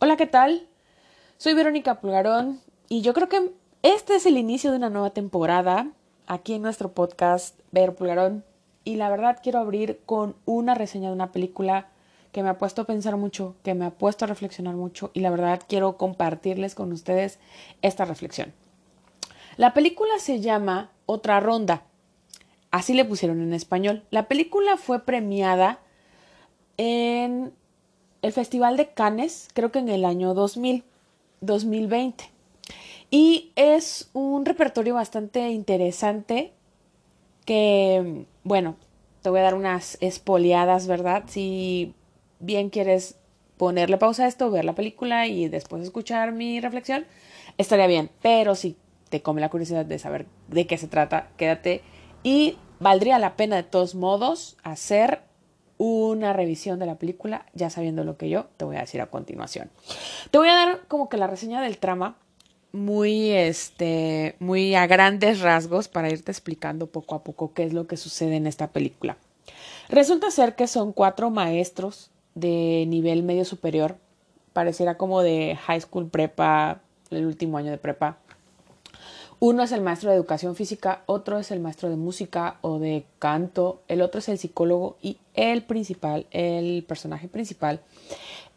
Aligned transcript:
Hola, 0.00 0.16
¿qué 0.16 0.26
tal? 0.26 0.68
Soy 1.38 1.54
Verónica 1.54 2.00
Pulgarón 2.00 2.60
y 2.88 3.02
yo 3.02 3.12
creo 3.14 3.28
que 3.28 3.50
este 3.82 4.14
es 4.14 4.26
el 4.26 4.38
inicio 4.38 4.70
de 4.70 4.76
una 4.76 4.90
nueva 4.90 5.10
temporada 5.10 5.90
aquí 6.28 6.54
en 6.54 6.62
nuestro 6.62 6.92
podcast 6.92 7.58
Ver 7.72 7.96
Pulgarón 7.96 8.44
y 8.84 8.94
la 8.94 9.10
verdad 9.10 9.40
quiero 9.42 9.58
abrir 9.58 9.98
con 10.06 10.36
una 10.44 10.76
reseña 10.76 11.08
de 11.08 11.14
una 11.14 11.32
película 11.32 11.88
que 12.30 12.44
me 12.44 12.48
ha 12.48 12.58
puesto 12.58 12.82
a 12.82 12.84
pensar 12.84 13.16
mucho, 13.16 13.56
que 13.64 13.74
me 13.74 13.86
ha 13.86 13.90
puesto 13.90 14.24
a 14.24 14.28
reflexionar 14.28 14.76
mucho 14.76 15.10
y 15.14 15.20
la 15.20 15.30
verdad 15.30 15.62
quiero 15.68 15.96
compartirles 15.96 16.76
con 16.76 16.92
ustedes 16.92 17.40
esta 17.82 18.04
reflexión. 18.04 18.52
La 19.56 19.74
película 19.74 20.20
se 20.20 20.38
llama 20.38 20.92
Otra 21.06 21.40
Ronda. 21.40 21.82
Así 22.70 22.94
le 22.94 23.04
pusieron 23.04 23.42
en 23.42 23.52
español. 23.52 24.04
La 24.10 24.28
película 24.28 24.76
fue 24.76 25.04
premiada 25.04 25.80
en 26.76 27.52
el 28.22 28.32
Festival 28.32 28.76
de 28.76 28.88
Cannes, 28.88 29.48
creo 29.54 29.70
que 29.70 29.78
en 29.78 29.88
el 29.88 30.04
año 30.04 30.34
2000, 30.34 30.84
2020. 31.40 32.24
Y 33.10 33.52
es 33.56 34.10
un 34.12 34.44
repertorio 34.44 34.94
bastante 34.94 35.48
interesante 35.50 36.52
que, 37.46 38.26
bueno, 38.44 38.76
te 39.22 39.30
voy 39.30 39.40
a 39.40 39.44
dar 39.44 39.54
unas 39.54 39.96
espoliadas, 40.00 40.86
¿verdad? 40.86 41.24
Si 41.26 41.94
bien 42.40 42.70
quieres 42.70 43.16
ponerle 43.56 43.96
pausa 43.96 44.24
a 44.24 44.28
esto, 44.28 44.50
ver 44.50 44.64
la 44.64 44.74
película 44.74 45.26
y 45.26 45.48
después 45.48 45.82
escuchar 45.82 46.32
mi 46.32 46.60
reflexión, 46.60 47.06
estaría 47.56 47.86
bien. 47.86 48.10
Pero 48.20 48.54
si 48.54 48.76
te 49.08 49.22
come 49.22 49.40
la 49.40 49.48
curiosidad 49.48 49.86
de 49.86 49.98
saber 49.98 50.26
de 50.48 50.66
qué 50.66 50.76
se 50.76 50.88
trata, 50.88 51.28
quédate. 51.36 51.82
Y 52.22 52.58
valdría 52.78 53.18
la 53.18 53.36
pena 53.36 53.56
de 53.56 53.62
todos 53.62 53.94
modos 53.94 54.56
hacer 54.62 55.22
una 55.78 56.32
revisión 56.32 56.78
de 56.78 56.86
la 56.86 56.96
película, 56.96 57.46
ya 57.54 57.70
sabiendo 57.70 58.04
lo 58.04 58.16
que 58.16 58.28
yo 58.28 58.46
te 58.56 58.64
voy 58.64 58.76
a 58.76 58.80
decir 58.80 59.00
a 59.00 59.06
continuación. 59.06 59.70
Te 60.30 60.38
voy 60.38 60.48
a 60.48 60.54
dar 60.54 60.80
como 60.88 61.08
que 61.08 61.16
la 61.16 61.28
reseña 61.28 61.62
del 61.62 61.78
trama 61.78 62.16
muy 62.72 63.30
este 63.30 64.36
muy 64.40 64.74
a 64.74 64.86
grandes 64.86 65.40
rasgos 65.40 65.88
para 65.88 66.10
irte 66.10 66.30
explicando 66.30 66.86
poco 66.86 67.14
a 67.14 67.24
poco 67.24 67.54
qué 67.54 67.64
es 67.64 67.72
lo 67.72 67.86
que 67.86 67.96
sucede 67.96 68.36
en 68.36 68.46
esta 68.46 68.68
película. 68.68 69.16
Resulta 69.88 70.30
ser 70.30 70.54
que 70.54 70.66
son 70.66 70.92
cuatro 70.92 71.30
maestros 71.30 72.10
de 72.34 72.84
nivel 72.86 73.22
medio 73.22 73.44
superior, 73.44 73.96
pareciera 74.52 74.96
como 74.96 75.22
de 75.22 75.56
high 75.56 75.80
school 75.80 76.08
prepa, 76.08 76.82
el 77.10 77.24
último 77.24 77.56
año 77.56 77.70
de 77.70 77.78
prepa, 77.78 78.18
uno 79.40 79.62
es 79.62 79.72
el 79.72 79.82
maestro 79.82 80.10
de 80.10 80.16
educación 80.16 80.56
física, 80.56 81.02
otro 81.06 81.38
es 81.38 81.50
el 81.50 81.60
maestro 81.60 81.88
de 81.88 81.96
música 81.96 82.56
o 82.60 82.78
de 82.78 83.04
canto, 83.18 83.80
el 83.86 84.02
otro 84.02 84.18
es 84.18 84.28
el 84.28 84.38
psicólogo 84.38 84.96
y 85.00 85.18
el 85.34 85.62
principal, 85.62 86.26
el 86.32 86.84
personaje 86.84 87.28
principal, 87.28 87.80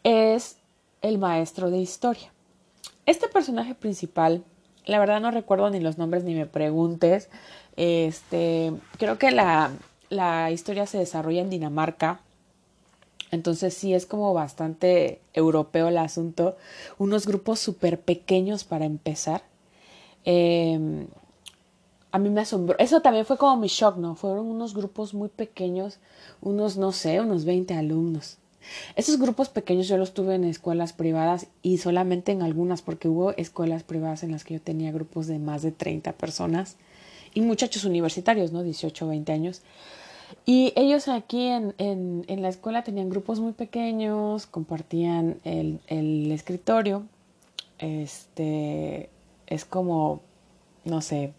es 0.02 0.56
el 1.00 1.18
maestro 1.18 1.70
de 1.70 1.78
historia. 1.78 2.32
Este 3.06 3.28
personaje 3.28 3.74
principal, 3.74 4.42
la 4.84 4.98
verdad 4.98 5.20
no 5.20 5.30
recuerdo 5.30 5.70
ni 5.70 5.78
los 5.78 5.98
nombres 5.98 6.24
ni 6.24 6.34
me 6.34 6.46
preguntes. 6.46 7.28
Este, 7.76 8.72
creo 8.98 9.18
que 9.18 9.30
la, 9.30 9.70
la 10.10 10.50
historia 10.50 10.86
se 10.86 10.98
desarrolla 10.98 11.42
en 11.42 11.50
Dinamarca. 11.50 12.20
Entonces 13.30 13.74
sí 13.74 13.94
es 13.94 14.04
como 14.04 14.34
bastante 14.34 15.20
europeo 15.32 15.88
el 15.88 15.98
asunto. 15.98 16.56
Unos 16.98 17.26
grupos 17.26 17.60
súper 17.60 18.00
pequeños 18.00 18.64
para 18.64 18.84
empezar 18.84 19.42
eh, 20.24 21.06
a 22.12 22.18
mí 22.18 22.28
me 22.28 22.42
asombró. 22.42 22.78
Eso 22.78 23.00
también 23.00 23.24
fue 23.24 23.38
como 23.38 23.56
mi 23.56 23.68
shock, 23.68 23.96
¿no? 23.96 24.14
Fueron 24.14 24.46
unos 24.46 24.74
grupos 24.74 25.14
muy 25.14 25.30
pequeños, 25.30 25.98
unos, 26.42 26.76
no 26.76 26.92
sé, 26.92 27.20
unos 27.20 27.44
20 27.46 27.74
alumnos. 27.74 28.36
Esos 28.94 29.18
grupos 29.18 29.48
pequeños 29.48 29.88
yo 29.88 29.96
los 29.96 30.14
tuve 30.14 30.34
en 30.36 30.44
escuelas 30.44 30.92
privadas 30.92 31.48
y 31.62 31.78
solamente 31.78 32.30
en 32.30 32.42
algunas, 32.42 32.82
porque 32.82 33.08
hubo 33.08 33.32
escuelas 33.36 33.82
privadas 33.82 34.22
en 34.22 34.30
las 34.30 34.44
que 34.44 34.54
yo 34.54 34.60
tenía 34.60 34.92
grupos 34.92 35.26
de 35.26 35.38
más 35.38 35.62
de 35.62 35.72
30 35.72 36.12
personas 36.12 36.76
y 37.34 37.40
muchachos 37.40 37.84
universitarios, 37.84 38.52
¿no? 38.52 38.62
18, 38.62 39.08
20 39.08 39.32
años. 39.32 39.62
Y 40.44 40.72
ellos 40.76 41.08
aquí 41.08 41.46
en, 41.46 41.74
en, 41.78 42.24
en 42.28 42.42
la 42.42 42.48
escuela 42.48 42.84
tenían 42.84 43.10
grupos 43.10 43.40
muy 43.40 43.52
pequeños, 43.52 44.46
compartían 44.46 45.40
el, 45.44 45.80
el 45.88 46.30
escritorio, 46.30 47.04
este, 47.78 49.10
es 49.46 49.64
como, 49.64 50.20
no 50.84 51.00
sé, 51.00 51.32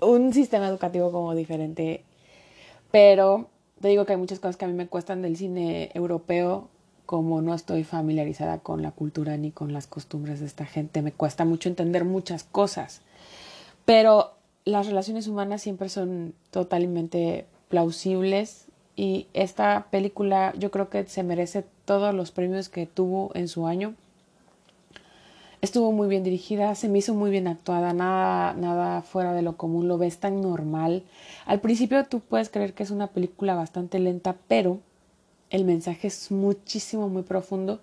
un 0.00 0.32
sistema 0.32 0.68
educativo 0.68 1.12
como 1.12 1.34
diferente. 1.34 2.02
Pero 2.90 3.48
te 3.80 3.88
digo 3.88 4.04
que 4.04 4.12
hay 4.12 4.18
muchas 4.18 4.38
cosas 4.38 4.56
que 4.56 4.64
a 4.64 4.68
mí 4.68 4.74
me 4.74 4.88
cuestan 4.88 5.22
del 5.22 5.36
cine 5.36 5.90
europeo, 5.94 6.68
como 7.04 7.40
no 7.40 7.54
estoy 7.54 7.84
familiarizada 7.84 8.58
con 8.58 8.82
la 8.82 8.90
cultura 8.90 9.36
ni 9.36 9.52
con 9.52 9.72
las 9.72 9.86
costumbres 9.86 10.40
de 10.40 10.46
esta 10.46 10.64
gente, 10.64 11.02
me 11.02 11.12
cuesta 11.12 11.44
mucho 11.44 11.68
entender 11.68 12.04
muchas 12.04 12.44
cosas. 12.44 13.02
Pero 13.84 14.32
las 14.64 14.86
relaciones 14.86 15.28
humanas 15.28 15.62
siempre 15.62 15.88
son 15.88 16.34
totalmente 16.50 17.46
plausibles 17.68 18.66
y 18.96 19.28
esta 19.34 19.86
película 19.90 20.52
yo 20.58 20.70
creo 20.70 20.88
que 20.88 21.06
se 21.06 21.22
merece 21.22 21.64
todos 21.84 22.14
los 22.14 22.32
premios 22.32 22.68
que 22.68 22.86
tuvo 22.86 23.30
en 23.34 23.46
su 23.46 23.66
año 23.66 23.94
Estuvo 25.66 25.90
muy 25.90 26.06
bien 26.06 26.22
dirigida, 26.22 26.76
se 26.76 26.88
me 26.88 26.98
hizo 26.98 27.12
muy 27.12 27.28
bien 27.28 27.48
actuada, 27.48 27.92
nada, 27.92 28.54
nada 28.54 29.02
fuera 29.02 29.32
de 29.32 29.42
lo 29.42 29.56
común, 29.56 29.88
lo 29.88 29.98
ves 29.98 30.18
tan 30.18 30.40
normal. 30.40 31.02
Al 31.44 31.60
principio 31.60 32.04
tú 32.04 32.20
puedes 32.20 32.50
creer 32.50 32.72
que 32.72 32.84
es 32.84 32.92
una 32.92 33.08
película 33.08 33.56
bastante 33.56 33.98
lenta, 33.98 34.36
pero 34.46 34.78
el 35.50 35.64
mensaje 35.64 36.06
es 36.06 36.30
muchísimo, 36.30 37.08
muy 37.08 37.24
profundo. 37.24 37.80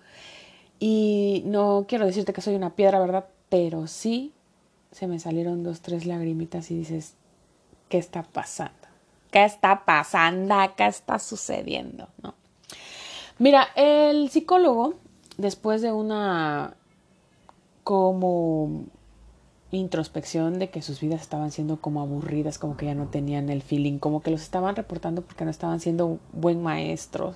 Y 0.80 1.44
no 1.46 1.84
quiero 1.86 2.06
decirte 2.06 2.32
que 2.32 2.40
soy 2.40 2.56
una 2.56 2.70
piedra, 2.70 3.02
¿verdad? 3.02 3.26
Pero 3.50 3.86
sí 3.88 4.32
se 4.94 5.06
me 5.08 5.20
salieron 5.20 5.62
dos, 5.62 5.82
tres 5.82 6.06
lagrimitas 6.06 6.72
y 6.72 6.78
dices, 6.78 7.16
¿qué 7.90 7.98
está 7.98 8.24
pasando? 8.24 8.88
¿Qué 9.30 9.44
está 9.44 9.84
pasando? 9.84 10.56
¿Qué 10.78 10.86
está 10.88 11.20
sucediendo? 11.20 12.08
Mira, 13.40 13.68
el 13.76 14.30
psicólogo, 14.30 14.94
después 15.36 15.82
de 15.82 15.92
una 15.92 16.78
como 17.84 18.86
introspección 19.72 20.60
de 20.60 20.70
que 20.70 20.82
sus 20.82 21.00
vidas 21.00 21.22
estaban 21.22 21.52
siendo 21.52 21.82
como 21.82 22.02
aburridas, 22.02 22.60
como 22.60 22.78
que 22.78 22.86
ya 22.86 22.96
no 22.96 23.08
tenían 23.08 23.50
el 23.50 23.62
feeling, 23.62 23.98
como 23.98 24.22
que 24.22 24.32
los 24.32 24.42
estaban 24.42 24.76
reportando 24.76 25.22
porque 25.22 25.46
no 25.46 25.52
estaban 25.52 25.80
siendo 25.80 26.20
buen 26.32 26.62
maestros. 26.62 27.36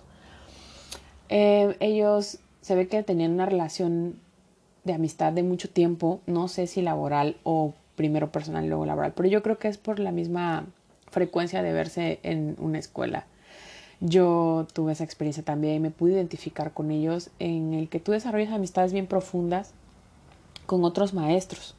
Eh, 1.30 1.76
ellos 1.80 2.40
se 2.62 2.76
ve 2.76 2.88
que 2.88 3.04
tenían 3.04 3.32
una 3.32 3.46
relación 3.46 4.20
de 4.84 4.94
amistad 4.94 5.34
de 5.34 5.44
mucho 5.44 5.70
tiempo, 5.70 6.22
no 6.28 6.48
sé 6.48 6.68
si 6.68 6.82
laboral 6.82 7.38
o 7.44 7.74
primero 7.96 8.32
personal 8.32 8.64
y 8.66 8.70
luego 8.70 8.86
laboral, 8.86 9.14
pero 9.16 9.28
yo 9.28 9.42
creo 9.42 9.58
que 9.58 9.68
es 9.68 9.78
por 9.78 10.00
la 10.00 10.12
misma 10.12 10.66
frecuencia 11.10 11.64
de 11.64 11.74
verse 11.74 12.20
en 12.24 12.56
una 12.60 12.78
escuela. 12.78 13.26
Yo 14.00 14.68
tuve 14.74 14.92
esa 14.92 15.04
experiencia 15.04 15.44
también 15.44 15.76
y 15.76 15.80
me 15.80 15.90
pude 15.90 16.14
identificar 16.14 16.72
con 16.72 16.92
ellos 16.92 17.32
en 17.40 17.74
el 17.74 17.90
que 17.90 18.00
tú 18.00 18.12
desarrollas 18.12 18.54
amistades 18.54 18.94
bien 18.94 19.08
profundas 19.08 19.74
con 20.68 20.84
otros 20.84 21.16
maestros. 21.16 21.76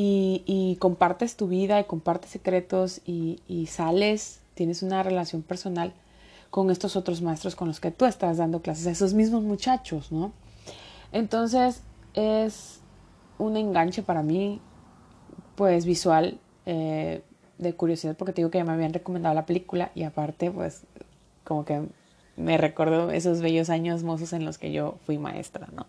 Y, 0.00 0.76
compartes 0.78 1.36
tu 1.36 1.48
vida 1.48 1.80
y 1.80 1.84
compartes 1.84 2.30
secretos 2.30 3.00
y, 3.04 3.40
y, 3.48 3.66
sales, 3.66 4.42
tienes 4.54 4.84
una 4.84 5.02
relación 5.02 5.42
personal 5.42 5.92
con 6.50 6.70
estos 6.70 6.94
otros 6.94 7.20
maestros 7.20 7.56
con 7.56 7.66
los 7.66 7.80
que 7.80 7.90
tú 7.90 8.04
estás 8.04 8.36
dando 8.36 8.62
clases, 8.62 8.86
a 8.86 8.92
esos 8.92 9.12
mismos 9.12 9.42
muchachos, 9.42 10.12
¿no? 10.12 10.32
Entonces 11.10 11.82
es 12.14 12.80
un 13.38 13.56
enganche 13.56 14.04
para 14.04 14.22
mí, 14.22 14.60
pues 15.56 15.84
visual, 15.84 16.38
eh, 16.64 17.22
de 17.58 17.74
curiosidad, 17.74 18.16
porque 18.16 18.32
te 18.32 18.40
digo 18.40 18.50
que 18.50 18.58
ya 18.58 18.64
me 18.64 18.72
habían 18.72 18.92
recomendado 18.92 19.34
la 19.34 19.46
película 19.46 19.90
y 19.96 20.04
aparte, 20.04 20.50
pues 20.52 20.84
como 21.44 21.64
que 21.64 21.88
me 22.36 22.56
recordó 22.56 23.10
esos 23.10 23.40
bellos 23.40 23.68
años 23.68 24.04
mozos 24.04 24.32
en 24.32 24.44
los 24.44 24.58
que 24.58 24.70
yo 24.70 24.98
fui 25.04 25.18
maestra, 25.18 25.68
¿no? 25.74 25.86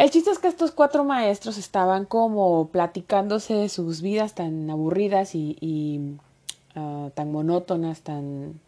El 0.00 0.08
chiste 0.08 0.30
es 0.30 0.38
que 0.38 0.48
estos 0.48 0.70
cuatro 0.70 1.04
maestros 1.04 1.58
estaban 1.58 2.06
como 2.06 2.68
platicándose 2.68 3.52
de 3.52 3.68
sus 3.68 4.00
vidas 4.00 4.34
tan 4.34 4.70
aburridas 4.70 5.34
y, 5.34 6.16
ah, 6.74 7.10
tan 7.12 7.30
monótonas, 7.30 8.00
tan, 8.00 8.58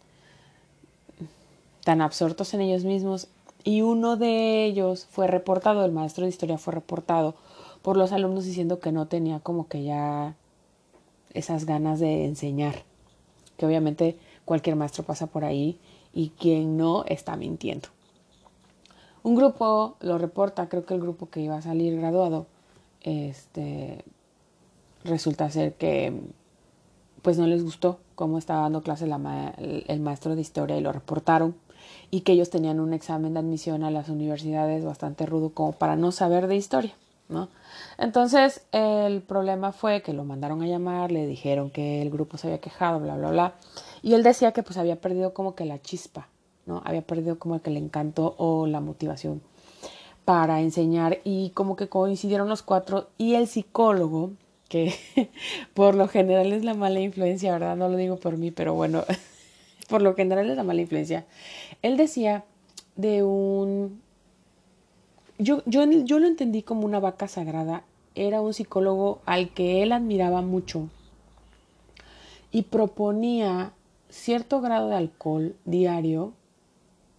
tan 1.84 2.02
absortos 2.02 2.52
en 2.52 2.60
ellos 2.60 2.84
mismos. 2.84 3.28
Y 3.64 3.80
uno 3.80 4.18
de 4.18 4.66
ellos 4.66 5.06
fue 5.10 5.26
reportado, 5.26 5.86
el 5.86 5.92
maestro 5.92 6.24
de 6.24 6.28
historia 6.28 6.58
fue 6.58 6.74
reportado 6.74 7.34
por 7.80 7.96
los 7.96 8.12
alumnos 8.12 8.44
diciendo 8.44 8.78
que 8.78 8.92
no 8.92 9.06
tenía 9.06 9.40
como 9.40 9.68
que 9.68 9.84
ya 9.84 10.36
esas 11.32 11.64
ganas 11.64 11.98
de 11.98 12.26
enseñar. 12.26 12.82
Que 13.56 13.64
obviamente 13.64 14.18
cualquier 14.44 14.76
maestro 14.76 15.02
pasa 15.02 15.28
por 15.28 15.46
ahí 15.46 15.78
y 16.12 16.28
quien 16.38 16.76
no 16.76 17.06
está 17.06 17.36
mintiendo. 17.36 17.88
Un 19.24 19.34
grupo 19.34 19.96
lo 20.00 20.18
reporta, 20.18 20.68
creo 20.68 20.84
que 20.84 20.94
el 20.94 21.00
grupo 21.00 21.30
que 21.30 21.40
iba 21.40 21.56
a 21.56 21.62
salir 21.62 21.96
graduado, 21.96 22.46
este, 23.02 24.04
resulta 25.04 25.50
ser 25.50 25.74
que 25.74 26.12
pues 27.22 27.38
no 27.38 27.46
les 27.46 27.62
gustó 27.62 28.00
cómo 28.16 28.36
estaba 28.38 28.62
dando 28.62 28.82
clase 28.82 29.06
la 29.06 29.54
el 29.58 30.00
maestro 30.00 30.34
de 30.34 30.40
historia 30.40 30.76
y 30.76 30.80
lo 30.80 30.92
reportaron. 30.92 31.54
y 32.10 32.20
que 32.20 32.32
ellos 32.32 32.50
tenían 32.50 32.80
un 32.80 32.92
examen 32.92 33.34
de 33.34 33.40
admisión 33.40 33.84
a 33.84 33.90
las 33.90 34.08
universidades 34.08 34.84
bastante 34.84 35.26
rudo 35.26 35.50
como 35.50 35.72
para 35.72 35.96
no 35.96 36.12
saber 36.12 36.46
de 36.46 36.56
historia, 36.56 36.94
¿no? 37.28 37.48
Entonces 37.98 38.66
el 38.72 39.22
problema 39.22 39.72
fue 39.72 40.02
que 40.02 40.12
lo 40.12 40.24
mandaron 40.24 40.62
a 40.62 40.66
llamar, 40.66 41.10
le 41.10 41.26
dijeron 41.26 41.70
que 41.70 42.02
el 42.02 42.10
grupo 42.10 42.36
se 42.36 42.48
había 42.48 42.60
quejado, 42.60 43.00
bla, 43.00 43.16
bla, 43.16 43.30
bla, 43.30 43.54
y 44.02 44.14
él 44.14 44.22
decía 44.22 44.52
que 44.52 44.62
pues 44.62 44.76
había 44.78 45.00
perdido 45.00 45.32
como 45.34 45.54
que 45.54 45.64
la 45.64 45.80
chispa, 45.80 46.28
¿no? 46.66 46.82
Había 46.84 47.02
perdido 47.02 47.38
como 47.38 47.60
que 47.60 47.70
el 47.70 47.76
encanto 47.76 48.34
o 48.38 48.66
la 48.66 48.80
motivación 48.80 49.42
para 50.24 50.60
enseñar 50.60 51.20
y 51.24 51.50
como 51.50 51.76
que 51.76 51.88
coincidieron 51.88 52.48
los 52.48 52.62
cuatro 52.62 53.08
y 53.18 53.34
el 53.34 53.48
psicólogo, 53.48 54.32
que 54.68 54.94
por 55.74 55.94
lo 55.94 56.08
general 56.08 56.52
es 56.52 56.64
la 56.64 56.74
mala 56.74 57.00
influencia, 57.00 57.52
¿verdad? 57.52 57.76
No 57.76 57.88
lo 57.88 57.96
digo 57.96 58.16
por 58.16 58.36
mí, 58.36 58.50
pero 58.50 58.74
bueno, 58.74 59.04
por 59.88 60.02
lo 60.02 60.14
general 60.14 60.48
es 60.50 60.56
la 60.56 60.64
mala 60.64 60.80
influencia. 60.80 61.26
Él 61.82 61.96
decía 61.96 62.44
de 62.96 63.22
un... 63.22 64.00
Yo, 65.38 65.62
yo, 65.66 65.84
yo 65.84 66.18
lo 66.18 66.26
entendí 66.26 66.62
como 66.62 66.84
una 66.84 67.00
vaca 67.00 67.26
sagrada. 67.26 67.84
Era 68.14 68.40
un 68.40 68.54
psicólogo 68.54 69.20
al 69.26 69.48
que 69.50 69.82
él 69.82 69.90
admiraba 69.90 70.42
mucho 70.42 70.88
y 72.52 72.62
proponía 72.62 73.72
cierto 74.10 74.60
grado 74.60 74.88
de 74.88 74.96
alcohol 74.96 75.56
diario 75.64 76.34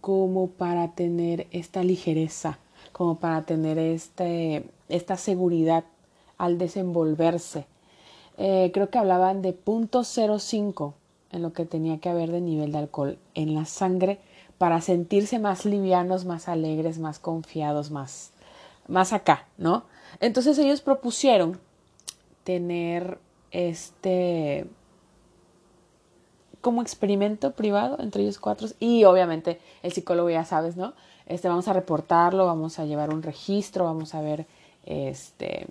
como 0.04 0.48
para 0.48 0.94
tener 0.94 1.46
esta 1.50 1.82
ligereza 1.82 2.58
como 2.92 3.16
para 3.16 3.42
tener 3.42 3.78
este, 3.78 4.64
esta 4.88 5.16
seguridad 5.16 5.84
al 6.38 6.58
desenvolverse. 6.58 7.66
Eh, 8.36 8.70
creo 8.74 8.90
que 8.90 8.98
hablaban 8.98 9.42
de 9.42 9.50
0.05 9.52 10.92
en 11.32 11.42
lo 11.42 11.52
que 11.52 11.64
tenía 11.64 11.98
que 11.98 12.10
haber 12.10 12.30
de 12.30 12.40
nivel 12.40 12.70
de 12.70 12.78
alcohol 12.78 13.18
en 13.34 13.54
la 13.54 13.64
sangre 13.64 14.20
para 14.58 14.80
sentirse 14.80 15.38
más 15.40 15.64
livianos, 15.64 16.24
más 16.24 16.48
alegres, 16.48 16.98
más 16.98 17.18
confiados, 17.18 17.90
más, 17.90 18.30
más 18.86 19.12
acá, 19.12 19.48
¿no? 19.58 19.84
Entonces 20.20 20.58
ellos 20.58 20.80
propusieron 20.80 21.58
tener 22.44 23.18
este 23.50 24.66
como 26.64 26.80
experimento 26.80 27.52
privado 27.52 27.98
entre 28.00 28.22
ellos 28.22 28.38
cuatro 28.38 28.66
y 28.80 29.04
obviamente 29.04 29.60
el 29.82 29.92
psicólogo 29.92 30.30
ya 30.30 30.46
sabes, 30.46 30.76
¿no? 30.78 30.94
Este, 31.26 31.46
vamos 31.46 31.68
a 31.68 31.74
reportarlo, 31.74 32.46
vamos 32.46 32.78
a 32.78 32.86
llevar 32.86 33.12
un 33.12 33.22
registro, 33.22 33.84
vamos 33.84 34.14
a 34.14 34.22
ver 34.22 34.46
este, 34.86 35.66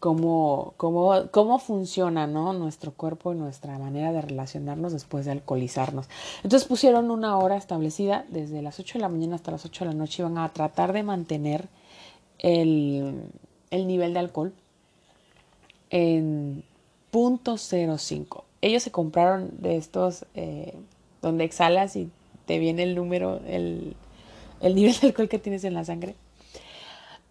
cómo, 0.00 0.74
cómo, 0.76 1.30
cómo 1.30 1.60
funciona 1.60 2.26
¿no? 2.26 2.52
nuestro 2.54 2.92
cuerpo 2.92 3.32
y 3.32 3.36
nuestra 3.36 3.78
manera 3.78 4.10
de 4.10 4.20
relacionarnos 4.20 4.92
después 4.92 5.26
de 5.26 5.30
alcoholizarnos. 5.30 6.08
Entonces 6.42 6.66
pusieron 6.66 7.12
una 7.12 7.38
hora 7.38 7.56
establecida, 7.56 8.24
desde 8.28 8.62
las 8.62 8.80
8 8.80 8.94
de 8.94 9.02
la 9.02 9.08
mañana 9.08 9.36
hasta 9.36 9.52
las 9.52 9.64
8 9.64 9.84
de 9.84 9.90
la 9.92 9.96
noche 9.96 10.22
iban 10.22 10.38
a 10.38 10.52
tratar 10.52 10.92
de 10.92 11.04
mantener 11.04 11.68
el, 12.38 13.30
el 13.70 13.86
nivel 13.86 14.12
de 14.12 14.18
alcohol 14.18 14.52
en 15.90 16.64
.05. 17.12 18.45
Ellos 18.66 18.82
se 18.82 18.90
compraron 18.90 19.50
de 19.58 19.76
estos 19.76 20.26
eh, 20.34 20.74
donde 21.22 21.44
exhalas 21.44 21.94
y 21.94 22.10
te 22.46 22.58
viene 22.58 22.82
el 22.82 22.96
número, 22.96 23.40
el, 23.46 23.94
el 24.60 24.74
nivel 24.76 24.92
de 25.00 25.06
alcohol 25.06 25.28
que 25.28 25.38
tienes 25.38 25.62
en 25.62 25.72
la 25.72 25.84
sangre. 25.84 26.16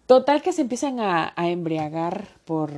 Total 0.06 0.40
que 0.40 0.54
se 0.54 0.62
empiezan 0.62 0.98
a, 0.98 1.34
embriagar 1.36 2.26
por 2.46 2.70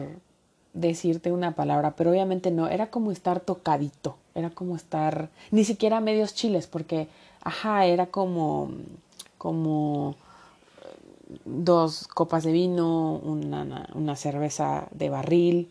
decirte 0.73 1.31
una 1.31 1.55
palabra, 1.55 1.95
pero 1.95 2.11
obviamente 2.11 2.51
no, 2.51 2.67
era 2.67 2.91
como 2.91 3.13
estar 3.13 3.39
tocadito, 3.39 4.17
era 4.35 4.51
como 4.51 4.75
estar, 4.75 5.29
ni 5.53 5.63
siquiera 5.63 6.01
medios 6.01 6.35
chiles, 6.35 6.67
porque, 6.67 7.07
ajá, 7.45 7.87
era 7.87 8.07
como, 8.07 8.73
como 9.37 10.17
dos 11.45 12.09
copas 12.09 12.43
de 12.43 12.51
vino, 12.51 13.21
una, 13.23 13.89
una 13.95 14.17
cerveza 14.17 14.89
de 14.91 15.11
barril, 15.11 15.69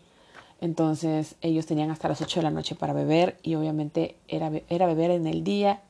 entonces 0.62 1.36
ellos 1.42 1.65
tenían 1.65 1.92
hasta 1.92 2.09
las 2.09 2.21
8 2.21 2.39
de 2.39 2.44
la 2.44 2.51
noche 2.51 2.75
para 2.75 2.94
beber 2.94 3.38
y 3.44 3.56
obviamente 3.56 4.15
era, 4.27 4.51
era 4.69 4.88
beber 4.88 5.12
en 5.12 5.27
el 5.27 5.44
día 5.44 5.81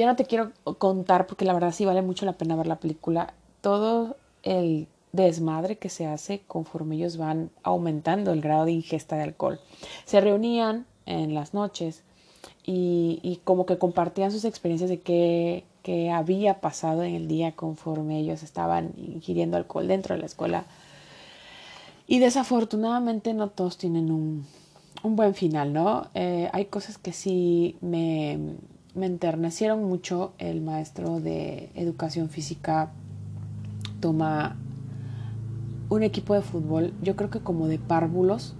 ya 0.00 0.06
no 0.06 0.16
te 0.16 0.24
quiero 0.24 0.52
contar 0.78 1.26
porque 1.26 1.44
la 1.44 1.52
verdad 1.52 1.72
sí 1.72 1.84
vale 1.84 2.02
mucho 2.02 2.24
la 2.24 2.32
pena 2.32 2.56
ver 2.56 2.66
la 2.66 2.80
película. 2.80 3.34
Todo 3.60 4.16
el 4.42 4.86
desmadre 5.12 5.76
que 5.76 5.88
se 5.88 6.06
hace 6.06 6.40
conforme 6.46 6.96
ellos 6.96 7.18
van 7.18 7.50
aumentando 7.62 8.32
el 8.32 8.40
grado 8.40 8.64
de 8.64 8.72
ingesta 8.72 9.16
de 9.16 9.24
alcohol. 9.24 9.60
Se 10.06 10.20
reunían 10.20 10.86
en 11.04 11.34
las 11.34 11.52
noches 11.52 12.02
y, 12.64 13.40
como 13.44 13.66
que 13.66 13.76
compartían 13.78 14.30
sus 14.30 14.46
experiencias 14.46 14.88
de 14.88 15.00
qué, 15.00 15.64
había 16.14 16.60
pasado 16.60 17.02
en 17.02 17.14
el 17.16 17.26
día 17.26 17.52
conforme 17.52 18.20
ellos 18.20 18.44
estaban 18.44 18.92
ingiriendo 18.96 19.56
alcohol 19.56 19.88
dentro 19.88 20.14
de 20.14 20.20
la 20.20 20.26
escuela. 20.26 20.64
Y 22.10 22.18
desafortunadamente 22.18 23.34
no 23.34 23.50
todos 23.50 23.78
tienen 23.78 24.10
un, 24.10 24.44
buen 25.04 25.32
final, 25.32 25.72
¿no? 25.72 26.08
Eh, 26.14 26.50
hay 26.52 26.64
cosas 26.64 26.98
que 26.98 27.12
sí 27.12 27.76
me, 27.80 28.56
me 28.96 29.06
enternecieron 29.06 29.84
mucho. 29.84 30.32
El 30.38 30.60
maestro 30.60 31.20
de 31.20 31.70
educación 31.76 32.28
física 32.28 32.90
toma 34.00 34.56
un 35.88 36.02
equipo 36.02 36.34
de 36.34 36.42
fútbol, 36.42 36.94
yo 37.00 37.14
creo 37.14 37.30
que 37.30 37.38
como 37.38 37.68
de 37.68 37.78
párvulos. 37.78 38.56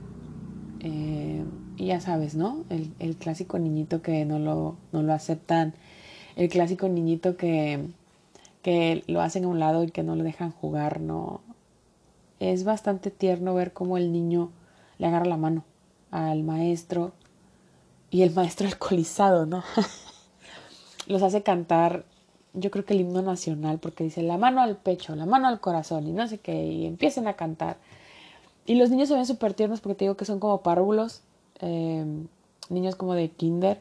Eh, 0.79 1.43
y 1.77 1.87
ya 1.87 2.01
sabes, 2.01 2.37
¿no? 2.37 2.63
El, 2.69 3.17
clásico 3.17 3.59
niñito 3.59 4.01
que 4.01 4.25
no 4.27 4.39
lo, 4.39 4.77
no 4.93 5.03
lo 5.03 5.13
aceptan. 5.13 5.75
El 6.37 6.51
clásico 6.51 6.89
niñito 6.89 7.37
que, 7.37 7.85
que 8.63 9.03
lo 9.09 9.21
hacen 9.21 9.43
a 9.43 9.49
un 9.49 9.59
lado 9.59 9.83
y 9.83 9.91
que 9.91 10.05
no 10.05 10.15
le 10.15 10.23
dejan 10.23 10.53
jugar, 10.53 11.01
¿no? 11.01 11.41
Es 12.41 12.65
bastante 12.65 13.11
tierno 13.11 13.55
ver 13.55 13.73
cómo 13.73 13.97
el 13.97 14.13
niño 14.13 14.51
le 14.99 15.07
agarra 15.07 15.27
la 15.27 15.37
mano 15.37 15.65
al 16.11 16.43
maestro 16.43 17.13
y 18.11 18.23
el 18.23 18.33
maestro 18.33 18.67
alcoholizado, 18.69 19.47
¿no? 19.47 19.63
los 21.07 21.23
hace 21.23 21.43
cantar, 21.43 22.05
yo 22.53 22.71
creo 22.71 22.85
que 22.85 22.95
el 22.95 23.01
himno 23.01 23.23
nacional, 23.23 23.79
porque 23.79 24.05
dice 24.05 24.23
la 24.23 24.39
mano 24.39 24.61
al 24.61 24.77
pecho, 24.77 25.15
la 25.15 25.27
mano 25.27 25.49
al 25.49 25.61
corazón 25.61 26.07
y 26.07 26.13
no 26.13 26.27
sé 26.27 26.39
qué, 26.39 26.65
y 26.67 26.87
empiecen 26.87 27.29
a 27.29 27.35
cantar. 27.35 27.77
Y 28.67 28.75
los 28.77 28.91
niños 28.91 29.09
se 29.09 29.15
ven 29.15 29.27
súper 29.27 29.55
tiernos 29.55 29.81
porque 29.81 29.97
te 29.97 30.05
digo 30.05 30.17
que 30.17 30.25
son 30.25 30.41
como 30.41 30.63
párvulos, 30.63 31.23
eh, 31.61 32.05
niños 32.69 32.95
como 32.95 33.15
de 33.15 33.29
kinder. 33.29 33.81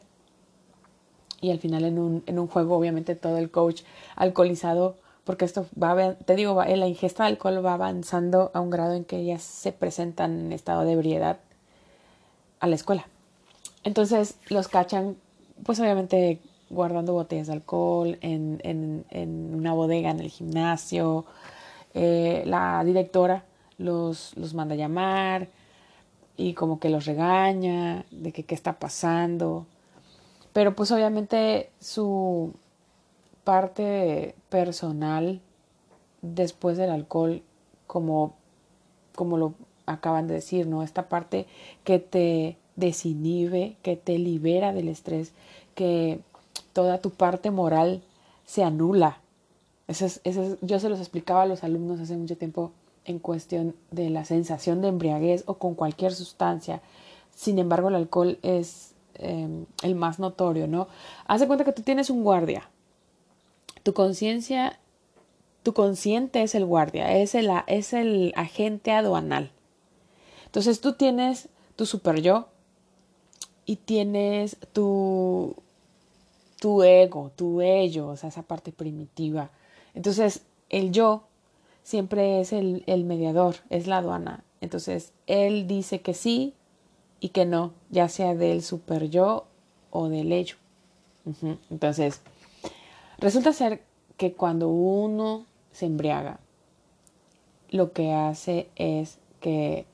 Y 1.40 1.50
al 1.50 1.58
final 1.58 1.84
en 1.84 1.98
un, 1.98 2.22
en 2.26 2.38
un 2.38 2.48
juego, 2.48 2.76
obviamente, 2.76 3.14
todo 3.14 3.38
el 3.38 3.50
coach 3.50 3.82
alcoholizado, 4.16 4.96
porque 5.24 5.44
esto 5.44 5.66
va, 5.80 6.14
te 6.14 6.34
digo, 6.34 6.54
va, 6.54 6.66
la 6.66 6.86
ingesta 6.86 7.24
de 7.24 7.30
alcohol 7.30 7.64
va 7.64 7.74
avanzando 7.74 8.50
a 8.54 8.60
un 8.60 8.70
grado 8.70 8.94
en 8.94 9.04
que 9.04 9.18
ellas 9.18 9.42
se 9.42 9.72
presentan 9.72 10.46
en 10.46 10.52
estado 10.52 10.84
de 10.84 10.92
ebriedad 10.92 11.38
a 12.60 12.66
la 12.66 12.74
escuela. 12.74 13.06
Entonces 13.84 14.36
los 14.48 14.68
cachan, 14.68 15.16
pues 15.64 15.80
obviamente 15.80 16.40
guardando 16.70 17.12
botellas 17.12 17.48
de 17.48 17.54
alcohol 17.54 18.18
en, 18.20 18.60
en, 18.62 19.04
en 19.10 19.54
una 19.54 19.72
bodega 19.72 20.10
en 20.10 20.20
el 20.20 20.30
gimnasio. 20.30 21.26
Eh, 21.94 22.44
la 22.46 22.82
directora 22.84 23.44
los, 23.78 24.36
los 24.36 24.54
manda 24.54 24.74
a 24.74 24.78
llamar 24.78 25.48
y 26.36 26.54
como 26.54 26.78
que 26.78 26.88
los 26.88 27.06
regaña 27.06 28.04
de 28.10 28.32
que 28.32 28.44
qué 28.44 28.54
está 28.54 28.78
pasando. 28.78 29.66
Pero 30.52 30.74
pues 30.74 30.90
obviamente 30.92 31.70
su 31.80 32.54
parte 33.44 34.34
personal 34.48 35.40
después 36.22 36.76
del 36.76 36.90
alcohol, 36.90 37.42
como, 37.86 38.34
como 39.14 39.38
lo 39.38 39.54
acaban 39.86 40.28
de 40.28 40.34
decir, 40.34 40.66
¿no? 40.66 40.82
Esta 40.82 41.08
parte 41.08 41.46
que 41.84 41.98
te 41.98 42.56
desinhibe, 42.76 43.76
que 43.82 43.96
te 43.96 44.18
libera 44.18 44.72
del 44.72 44.88
estrés, 44.88 45.32
que 45.74 46.20
toda 46.72 46.98
tu 46.98 47.10
parte 47.10 47.50
moral 47.50 48.02
se 48.46 48.62
anula. 48.62 49.18
Eso 49.88 50.06
es, 50.06 50.20
yo 50.60 50.78
se 50.78 50.88
los 50.88 51.00
explicaba 51.00 51.42
a 51.42 51.46
los 51.46 51.64
alumnos 51.64 52.00
hace 52.00 52.16
mucho 52.16 52.36
tiempo 52.36 52.72
en 53.04 53.18
cuestión 53.18 53.74
de 53.90 54.10
la 54.10 54.24
sensación 54.24 54.80
de 54.80 54.88
embriaguez 54.88 55.44
o 55.46 55.54
con 55.54 55.74
cualquier 55.74 56.14
sustancia. 56.14 56.80
Sin 57.34 57.58
embargo, 57.58 57.88
el 57.88 57.96
alcohol 57.96 58.38
es 58.42 58.94
em, 59.14 59.66
el 59.82 59.94
más 59.94 60.18
notorio, 60.18 60.66
¿no? 60.66 60.88
Haz 61.26 61.40
de 61.40 61.46
cuenta 61.46 61.64
que 61.64 61.72
tú 61.72 61.82
tienes 61.82 62.10
un 62.10 62.22
guardia. 62.22 62.68
Tu 63.82 63.92
conciencia, 63.92 64.78
tu 65.62 65.72
consciente 65.72 66.42
es 66.42 66.54
el 66.54 66.66
guardia, 66.66 67.16
es 67.16 67.34
el, 67.34 67.50
es 67.66 67.92
el 67.92 68.32
agente 68.36 68.92
aduanal. 68.92 69.50
Entonces 70.46 70.80
tú 70.80 70.94
tienes 70.94 71.48
tu 71.76 71.86
super 71.86 72.20
yo 72.20 72.48
y 73.66 73.76
tienes 73.76 74.56
tu 74.72 75.54
tu 76.60 76.82
ego, 76.82 77.32
tu 77.34 77.62
ello, 77.62 78.08
o 78.08 78.16
sea, 78.16 78.28
esa 78.28 78.42
parte 78.42 78.70
primitiva. 78.70 79.50
Entonces, 79.94 80.42
el 80.68 80.92
yo 80.92 81.24
siempre 81.82 82.40
es 82.40 82.52
el, 82.52 82.84
mediador, 83.04 83.56
es 83.70 83.86
la 83.86 83.98
aduana. 83.98 84.44
Entonces, 84.60 85.12
él 85.26 85.66
dice 85.66 86.02
que 86.02 86.14
sí 86.14 86.54
y 87.18 87.30
que 87.30 87.46
no, 87.46 87.72
ya 87.88 88.08
sea 88.08 88.34
del 88.34 88.62
super 88.62 89.08
yo 89.08 89.46
o 89.90 90.08
del 90.08 90.32
ello. 90.32 90.56
Entonces, 91.70 92.20
Resulta 93.20 93.52
ser 93.52 93.82
que 94.16 94.32
cuando 94.32 94.70
uno 94.70 95.44
se 95.72 95.84
embriaga, 95.84 96.40
lo 97.68 97.92
que 97.92 98.12
hace 98.14 98.70
es 98.76 99.18
que 99.40 99.84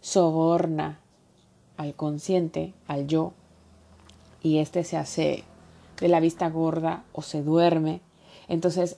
soborna 0.00 0.98
al 1.76 1.94
consciente, 1.94 2.72
al 2.86 3.06
yo, 3.06 3.34
y 4.42 4.58
este 4.58 4.82
se 4.84 4.96
hace 4.96 5.44
de 6.00 6.08
la 6.08 6.20
vista 6.20 6.48
gorda 6.48 7.04
o 7.12 7.20
se 7.20 7.42
duerme. 7.42 8.00
Entonces 8.48 8.96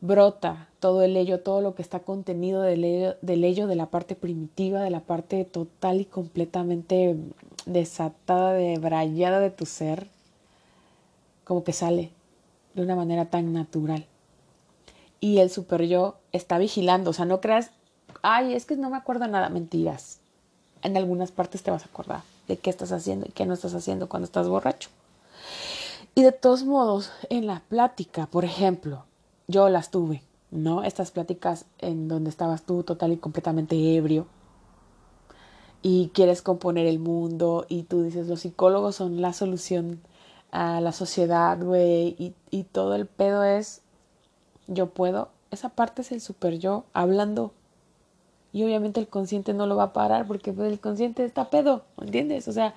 brota 0.00 0.68
todo 0.78 1.02
el 1.02 1.16
ello, 1.16 1.40
todo 1.40 1.60
lo 1.60 1.74
que 1.74 1.82
está 1.82 2.00
contenido 2.00 2.62
del 2.62 2.84
ello, 2.84 3.16
del 3.20 3.42
ello, 3.42 3.66
de 3.66 3.74
la 3.74 3.86
parte 3.86 4.14
primitiva, 4.14 4.80
de 4.80 4.90
la 4.90 5.00
parte 5.00 5.44
total 5.44 6.00
y 6.00 6.04
completamente 6.04 7.16
desatada, 7.66 8.52
debrayada 8.52 9.40
de 9.40 9.50
tu 9.50 9.66
ser, 9.66 10.06
como 11.42 11.64
que 11.64 11.72
sale 11.72 12.12
de 12.74 12.82
una 12.82 12.96
manera 12.96 13.26
tan 13.26 13.52
natural. 13.52 14.06
Y 15.20 15.38
el 15.38 15.50
super 15.50 15.84
yo 15.84 16.16
está 16.32 16.58
vigilando, 16.58 17.10
o 17.10 17.12
sea, 17.12 17.24
no 17.24 17.40
creas, 17.40 17.70
ay, 18.22 18.54
es 18.54 18.66
que 18.66 18.76
no 18.76 18.90
me 18.90 18.96
acuerdo 18.96 19.26
nada, 19.28 19.48
mentiras. 19.48 20.18
En 20.82 20.96
algunas 20.96 21.30
partes 21.30 21.62
te 21.62 21.70
vas 21.70 21.84
a 21.84 21.88
acordar 21.88 22.22
de 22.48 22.56
qué 22.56 22.70
estás 22.70 22.92
haciendo 22.92 23.26
y 23.28 23.32
qué 23.32 23.46
no 23.46 23.54
estás 23.54 23.74
haciendo 23.74 24.08
cuando 24.08 24.26
estás 24.26 24.48
borracho. 24.48 24.90
Y 26.14 26.22
de 26.22 26.32
todos 26.32 26.64
modos, 26.64 27.10
en 27.30 27.46
la 27.46 27.62
plática, 27.68 28.26
por 28.26 28.44
ejemplo, 28.44 29.04
yo 29.46 29.68
las 29.68 29.90
tuve, 29.90 30.22
¿no? 30.50 30.82
Estas 30.82 31.10
pláticas 31.10 31.66
en 31.78 32.08
donde 32.08 32.30
estabas 32.30 32.62
tú 32.62 32.82
total 32.82 33.12
y 33.12 33.16
completamente 33.16 33.96
ebrio 33.96 34.26
y 35.82 36.10
quieres 36.14 36.42
componer 36.42 36.86
el 36.86 37.00
mundo 37.00 37.66
y 37.68 37.82
tú 37.82 38.02
dices, 38.02 38.28
los 38.28 38.40
psicólogos 38.40 38.96
son 38.96 39.20
la 39.20 39.32
solución 39.32 40.00
a 40.52 40.80
la 40.80 40.92
sociedad, 40.92 41.58
güey, 41.60 42.14
y, 42.18 42.34
y 42.50 42.64
todo 42.64 42.94
el 42.94 43.06
pedo 43.06 43.42
es, 43.42 43.82
yo 44.68 44.90
puedo, 44.90 45.30
esa 45.50 45.70
parte 45.70 46.02
es 46.02 46.12
el 46.12 46.20
super 46.20 46.58
yo 46.58 46.84
hablando. 46.92 47.52
Y 48.52 48.62
obviamente 48.64 49.00
el 49.00 49.08
consciente 49.08 49.54
no 49.54 49.66
lo 49.66 49.76
va 49.76 49.84
a 49.84 49.92
parar 49.92 50.26
porque 50.26 50.52
pues, 50.52 50.70
el 50.70 50.78
consciente 50.78 51.24
está 51.24 51.50
pedo, 51.50 51.82
¿entiendes? 52.00 52.46
O 52.48 52.52
sea, 52.52 52.74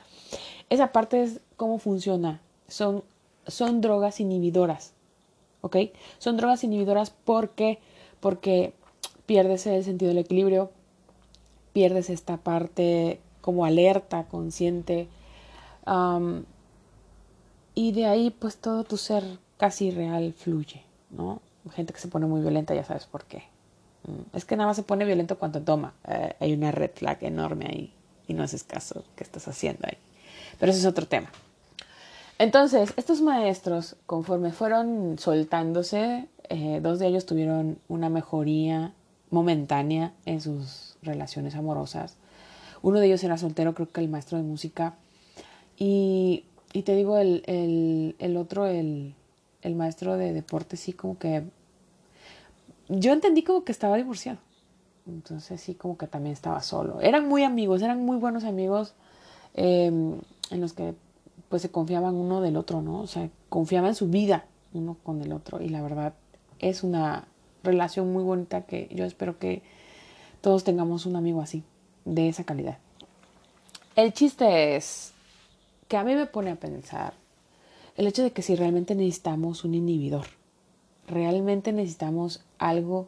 esa 0.70 0.92
parte 0.92 1.22
es 1.22 1.42
cómo 1.58 1.78
funciona. 1.80 2.40
Son 2.70 3.04
son 3.48 3.82
drogas 3.82 4.20
inhibidoras. 4.20 4.94
¿Ok? 5.62 5.78
Son 6.20 6.38
drogas 6.38 6.64
inhibidoras 6.64 7.10
porque, 7.10 7.80
porque 8.20 8.74
pierdes 9.26 9.66
el 9.66 9.84
sentido 9.84 10.10
del 10.10 10.20
equilibrio, 10.20 10.72
pierdes 11.74 12.10
esta 12.10 12.38
parte 12.38 13.20
como 13.42 13.66
alerta, 13.66 14.26
consciente. 14.26 15.08
Y 17.76 17.92
de 17.92 18.06
ahí 18.06 18.32
pues 18.32 18.58
todo 18.58 18.84
tu 18.84 18.98
ser 18.98 19.24
casi 19.58 19.92
real 19.92 20.34
fluye, 20.34 20.84
¿no? 21.12 21.42
Gente 21.74 21.94
que 21.94 22.00
se 22.00 22.08
pone 22.08 22.26
muy 22.26 22.42
violenta, 22.42 22.74
ya 22.74 22.84
sabes 22.84 23.06
por 23.06 23.26
qué. 23.26 23.44
Mm, 24.04 24.36
es 24.38 24.46
que 24.46 24.56
nada 24.56 24.68
más 24.68 24.78
se 24.78 24.84
pone 24.84 25.06
violento 25.06 25.38
cuando 25.38 25.62
toma. 25.62 25.94
Eh, 26.08 26.36
hay 26.40 26.54
una 26.54 26.72
red 26.72 26.92
flag 26.94 27.24
enorme 27.24 27.66
ahí 27.68 27.94
y 28.28 28.34
no 28.34 28.44
haces 28.44 28.64
caso 28.64 29.04
que 29.16 29.24
estás 29.24 29.48
haciendo 29.48 29.82
ahí. 29.84 29.98
Pero 30.60 30.72
ese 30.72 30.80
es 30.82 30.86
otro 30.86 31.08
tema. 31.08 31.30
Entonces, 32.38 32.94
estos 32.98 33.22
maestros, 33.22 33.96
conforme 34.06 34.52
fueron 34.52 35.18
soltándose, 35.18 36.28
eh, 36.50 36.80
dos 36.82 37.00
de 37.00 37.08
ellos 37.08 37.26
tuvieron 37.26 37.80
una 37.88 38.10
mejoría 38.10 38.94
momentánea 39.32 40.14
en 40.26 40.42
sus 40.42 40.98
relaciones 41.02 41.56
amorosas. 41.56 42.16
Uno 42.82 43.00
de 43.00 43.08
ellos 43.08 43.24
era 43.24 43.38
soltero, 43.38 43.74
creo 43.74 43.90
que 43.90 44.02
el 44.02 44.10
maestro 44.10 44.38
de 44.38 44.44
música. 44.44 44.96
Y, 45.78 46.44
y 46.76 46.82
te 46.82 46.94
digo, 46.94 47.18
el, 47.18 47.42
el, 47.46 48.18
el 48.20 48.36
otro, 48.36 48.66
el, 48.66 49.16
el 49.62 49.76
maestro 49.76 50.18
de 50.18 50.34
deporte, 50.34 50.76
sí, 50.76 50.92
como 50.92 51.18
que... 51.18 51.46
Yo 52.90 53.14
entendí 53.14 53.44
como 53.44 53.64
que 53.64 53.72
estaba 53.72 53.96
divorciado. 53.96 54.40
Entonces 55.08 55.62
sí, 55.62 55.76
como 55.76 55.98
que 55.98 56.06
también 56.08 56.34
estaba 56.34 56.62
solo. 56.62 57.00
Eran 57.00 57.30
muy 57.30 57.44
amigos, 57.44 57.82
eran 57.82 58.04
muy 58.04 58.18
buenos 58.18 58.44
amigos 58.44 58.94
eh, 59.54 59.86
en 59.86 60.62
los 60.62 60.74
que 60.74 60.96
pues 61.48 61.62
se 61.62 61.72
confiaban 61.72 62.14
uno 62.14 62.42
del 62.42 62.58
otro, 62.58 62.82
¿no? 62.82 63.00
O 63.00 63.08
sea, 63.08 63.30
confiaban 63.48 63.96
su 63.96 64.10
vida 64.10 64.46
uno 64.74 64.98
con 65.02 65.22
el 65.22 65.32
otro 65.32 65.62
y 65.62 65.70
la 65.70 65.82
verdad 65.82 66.14
es 66.60 66.84
una 66.84 67.26
relación 67.64 68.12
muy 68.12 68.24
bonita 68.24 68.64
que 68.64 68.90
yo 68.92 69.06
espero 69.06 69.40
que 69.40 69.62
todos 70.42 70.66
tengamos 70.66 71.06
un 71.06 71.16
amigo 71.16 71.42
así, 71.42 71.64
de 72.04 72.28
esa 72.28 72.44
calidad. 72.44 72.80
El 73.96 74.12
chiste 74.12 74.76
es 74.76 75.15
que 75.88 75.98
a 75.98 76.04
mí 76.04 76.16
me 76.16 76.26
pone 76.26 76.52
a 76.52 76.56
pensar 76.56 77.14
el 77.96 78.08
hecho 78.08 78.24
de 78.24 78.32
que 78.32 78.42
si 78.42 78.56
realmente 78.56 78.94
necesitamos 78.94 79.64
un 79.64 79.74
inhibidor, 79.74 80.26
realmente 81.08 81.72
necesitamos 81.72 82.44
algo 82.58 83.08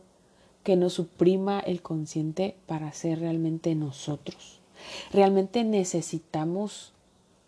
que 0.64 0.76
nos 0.76 0.94
suprima 0.94 1.60
el 1.60 1.82
consciente 1.82 2.56
para 2.68 2.92
ser 2.92 3.20
realmente 3.20 3.76
nosotros. 3.76 4.60
Realmente 5.12 5.64
necesitamos 5.64 6.94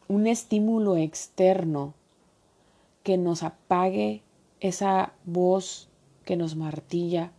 un 0.07 0.27
estímulo 0.27 0.98
externo 0.98 1.93
que 3.03 3.17
nos 3.17 3.43
apague 3.43 4.21
esa 4.59 5.13
voz 5.25 5.88
que 6.25 6.36
nos 6.36 6.55
martilla 6.55 7.31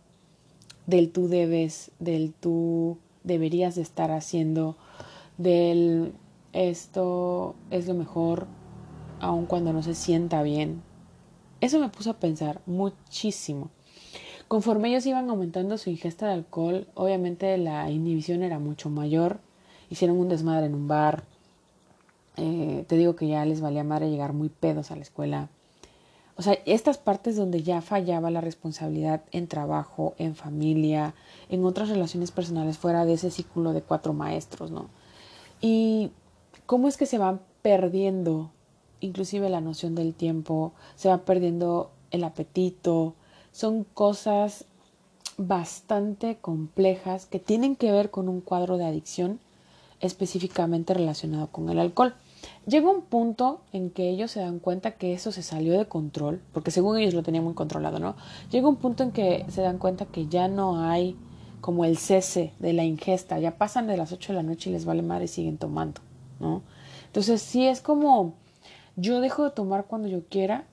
del 0.87 1.11
tú 1.11 1.27
debes, 1.27 1.91
del 1.99 2.33
tú 2.33 2.97
deberías 3.23 3.75
de 3.75 3.81
estar 3.81 4.11
haciendo, 4.11 4.77
del 5.37 6.13
esto 6.53 7.55
es 7.69 7.87
lo 7.87 7.93
mejor, 7.93 8.47
aun 9.19 9.45
cuando 9.45 9.73
no 9.73 9.83
se 9.83 9.95
sienta 9.95 10.43
bien. 10.43 10.81
Eso 11.61 11.79
me 11.79 11.89
puso 11.89 12.11
a 12.11 12.19
pensar 12.19 12.61
muchísimo. 12.65 13.69
Conforme 14.47 14.89
ellos 14.89 15.05
iban 15.05 15.29
aumentando 15.29 15.77
su 15.77 15.89
ingesta 15.89 16.27
de 16.27 16.33
alcohol, 16.33 16.87
obviamente 16.95 17.57
la 17.57 17.89
inhibición 17.89 18.43
era 18.43 18.59
mucho 18.59 18.89
mayor. 18.89 19.39
Hicieron 19.89 20.17
un 20.17 20.29
desmadre 20.29 20.65
en 20.65 20.75
un 20.75 20.87
bar, 20.87 21.23
eh, 22.37 22.85
te 22.87 22.97
digo 22.97 23.15
que 23.15 23.27
ya 23.27 23.45
les 23.45 23.61
valía 23.61 23.83
madre 23.83 24.09
llegar 24.09 24.33
muy 24.33 24.49
pedos 24.49 24.91
a 24.91 24.95
la 24.95 25.01
escuela. 25.03 25.49
O 26.37 26.41
sea, 26.41 26.57
estas 26.65 26.97
partes 26.97 27.35
donde 27.35 27.61
ya 27.61 27.81
fallaba 27.81 28.31
la 28.31 28.41
responsabilidad 28.41 29.21
en 29.31 29.47
trabajo, 29.47 30.15
en 30.17 30.35
familia, 30.35 31.13
en 31.49 31.63
otras 31.65 31.89
relaciones 31.89 32.31
personales 32.31 32.77
fuera 32.77 33.05
de 33.05 33.13
ese 33.13 33.29
círculo 33.31 33.73
de 33.73 33.81
cuatro 33.81 34.13
maestros, 34.13 34.71
¿no? 34.71 34.89
Y 35.61 36.11
cómo 36.71 36.87
es 36.87 36.95
que 36.95 37.05
se 37.05 37.17
van 37.17 37.41
perdiendo 37.61 38.49
inclusive 39.01 39.49
la 39.49 39.59
noción 39.59 39.93
del 39.93 40.13
tiempo, 40.13 40.71
se 40.95 41.09
va 41.09 41.17
perdiendo 41.25 41.91
el 42.11 42.23
apetito, 42.23 43.13
son 43.51 43.83
cosas 43.83 44.63
bastante 45.35 46.37
complejas 46.39 47.25
que 47.25 47.39
tienen 47.39 47.75
que 47.75 47.91
ver 47.91 48.09
con 48.09 48.29
un 48.29 48.39
cuadro 48.39 48.77
de 48.77 48.85
adicción 48.85 49.41
específicamente 49.99 50.93
relacionado 50.93 51.47
con 51.47 51.69
el 51.69 51.77
alcohol. 51.77 52.13
Llega 52.65 52.89
un 52.89 53.01
punto 53.01 53.59
en 53.73 53.89
que 53.89 54.09
ellos 54.09 54.31
se 54.31 54.39
dan 54.39 54.59
cuenta 54.59 54.91
que 54.91 55.11
eso 55.11 55.33
se 55.33 55.43
salió 55.43 55.77
de 55.77 55.89
control, 55.89 56.39
porque 56.53 56.71
según 56.71 56.97
ellos 56.97 57.13
lo 57.13 57.21
tenían 57.21 57.43
muy 57.43 57.53
controlado, 57.53 57.99
¿no? 57.99 58.15
Llega 58.49 58.69
un 58.69 58.77
punto 58.77 59.03
en 59.03 59.11
que 59.11 59.45
se 59.49 59.59
dan 59.59 59.77
cuenta 59.77 60.05
que 60.05 60.27
ya 60.27 60.47
no 60.47 60.85
hay 60.85 61.17
como 61.59 61.83
el 61.83 61.97
cese 61.97 62.53
de 62.59 62.71
la 62.71 62.85
ingesta, 62.85 63.39
ya 63.39 63.57
pasan 63.57 63.87
de 63.87 63.97
las 63.97 64.13
8 64.13 64.31
de 64.31 64.37
la 64.37 64.43
noche 64.43 64.69
y 64.69 64.73
les 64.73 64.85
vale 64.85 65.01
madre 65.01 65.25
y 65.25 65.27
siguen 65.27 65.57
tomando, 65.57 65.99
¿no? 66.41 66.63
Entonces, 67.05 67.41
si 67.41 67.67
es 67.67 67.79
como 67.79 68.33
yo 68.97 69.21
dejo 69.21 69.45
de 69.45 69.51
tomar 69.51 69.85
cuando 69.85 70.09
yo 70.09 70.25
quiera, 70.27 70.65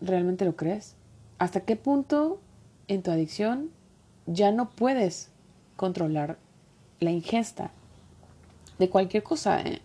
¿realmente 0.00 0.44
lo 0.44 0.56
crees? 0.56 0.96
¿Hasta 1.38 1.60
qué 1.60 1.76
punto 1.76 2.40
en 2.88 3.02
tu 3.02 3.12
adicción 3.12 3.70
ya 4.26 4.50
no 4.50 4.70
puedes 4.70 5.30
controlar 5.76 6.38
la 6.98 7.12
ingesta? 7.12 7.70
de 8.80 8.88
cualquier 8.88 9.22
cosa. 9.22 9.60
¿eh? 9.60 9.80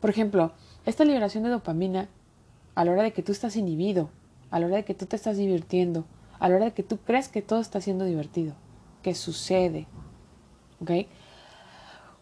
Por 0.00 0.10
ejemplo, 0.10 0.52
esta 0.86 1.04
liberación 1.04 1.44
de 1.44 1.50
dopamina, 1.50 2.08
a 2.74 2.84
la 2.84 2.92
hora 2.92 3.02
de 3.04 3.12
que 3.12 3.22
tú 3.22 3.30
estás 3.30 3.54
inhibido, 3.54 4.10
a 4.50 4.58
la 4.58 4.66
hora 4.66 4.76
de 4.76 4.84
que 4.84 4.94
tú 4.94 5.06
te 5.06 5.14
estás 5.14 5.36
divirtiendo, 5.36 6.04
a 6.40 6.48
la 6.48 6.56
hora 6.56 6.64
de 6.64 6.72
que 6.72 6.82
tú 6.82 6.96
crees 6.98 7.28
que 7.28 7.42
todo 7.42 7.60
está 7.60 7.80
siendo 7.80 8.04
divertido, 8.06 8.54
que 9.02 9.14
sucede. 9.14 9.86
¿Ok? 10.80 10.90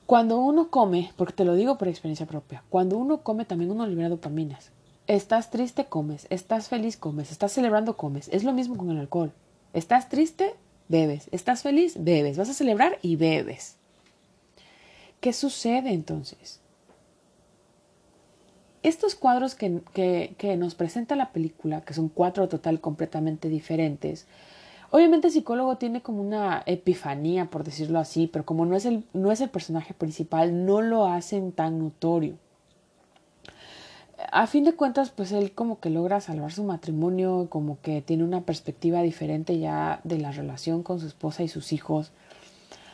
Cuando 0.09 0.39
uno 0.41 0.71
come, 0.71 1.13
porque 1.17 1.35
te 1.35 1.45
lo 1.45 1.55
digo 1.55 1.77
por 1.77 1.87
experiencia 1.87 2.25
propia, 2.25 2.65
cuando 2.71 2.97
uno 2.97 3.23
come 3.23 3.45
también 3.45 3.71
uno 3.71 3.87
libera 3.87 4.09
dopaminas. 4.09 4.71
Estás 5.07 5.51
triste, 5.51 5.85
comes. 5.85 6.27
Estás 6.31 6.71
feliz, 6.71 6.97
comes. 6.97 7.31
Estás 7.31 7.53
celebrando, 7.53 7.99
comes. 7.99 8.31
Es 8.33 8.43
lo 8.43 8.55
mismo 8.55 8.79
con 8.79 8.91
el 8.91 8.97
alcohol. 8.97 9.35
Estás 9.75 10.09
triste, 10.09 10.55
bebes. 10.89 11.29
Estás 11.31 11.61
feliz, 11.61 12.03
bebes. 12.03 12.39
Vas 12.39 12.49
a 12.49 12.55
celebrar 12.55 12.99
y 13.03 13.17
bebes. 13.17 13.77
¿Qué 15.21 15.35
sucede 15.35 15.93
entonces? 15.93 16.63
Estos 18.83 19.15
cuadros 19.15 19.55
que, 19.55 19.83
que, 20.39 20.57
nos 20.57 20.75
presenta 20.75 21.17
la 21.17 21.33
película, 21.33 21.83
que 21.83 21.93
son 21.93 22.09
cuatro 22.09 22.49
total 22.49 22.81
completamente 22.81 23.51
diferentes, 23.51 24.27
obviamente 24.91 25.29
el 25.29 25.33
psicólogo 25.33 25.77
tiene 25.77 26.03
como 26.03 26.21
una 26.21 26.63
epifanía, 26.67 27.47
por 27.51 27.65
decirlo 27.65 27.99
así, 27.99 28.27
pero 28.27 28.45
como 28.45 28.67
no 28.67 28.77
es 28.77 28.85
el, 28.87 29.05
no 29.13 29.33
es 29.33 29.41
el 29.41 29.51
personaje 29.51 29.95
principal, 29.95 30.65
no 30.67 30.81
lo 30.81 31.07
hacen 31.07 31.53
tan 31.53 31.79
notorio. 31.79 32.37
a 34.33 34.47
fin 34.49 34.65
de 34.65 34.75
cuentas, 34.75 35.11
pues 35.11 35.31
él 35.33 35.53
como 35.53 35.79
que 35.81 35.91
logra 35.91 36.21
salvar 36.21 36.53
su 36.53 36.65
matrimonio, 36.65 37.47
como 37.51 37.81
que 37.81 38.03
tiene 38.03 38.25
una 38.25 38.41
perspectiva 38.43 39.01
diferente 39.03 39.59
ya 39.59 40.01
de 40.05 40.19
la 40.19 40.33
relación 40.33 40.83
con 40.83 40.99
su 41.01 41.07
esposa 41.07 41.43
y 41.45 41.49
sus 41.49 41.73
hijos. 41.73 42.11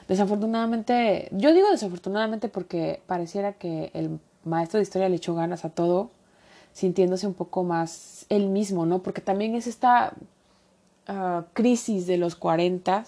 Desafortunadamente, 0.08 1.28
yo 1.32 1.54
digo 1.54 1.70
desafortunadamente 1.70 2.48
porque 2.48 3.00
pareciera 3.06 3.54
que 3.54 3.90
el 3.94 4.20
maestro 4.44 4.78
de 4.78 4.82
historia 4.82 5.08
le 5.08 5.16
echó 5.16 5.34
ganas 5.34 5.64
a 5.64 5.70
todo, 5.70 6.10
sintiéndose 6.72 7.26
un 7.26 7.34
poco 7.34 7.64
más 7.64 8.26
él 8.28 8.48
mismo, 8.48 8.84
¿no? 8.84 9.02
Porque 9.02 9.22
también 9.22 9.54
es 9.54 9.66
esta 9.66 10.12
ah, 11.06 11.44
crisis 11.52 12.06
de 12.06 12.16
los 12.16 12.36
40 12.36 13.06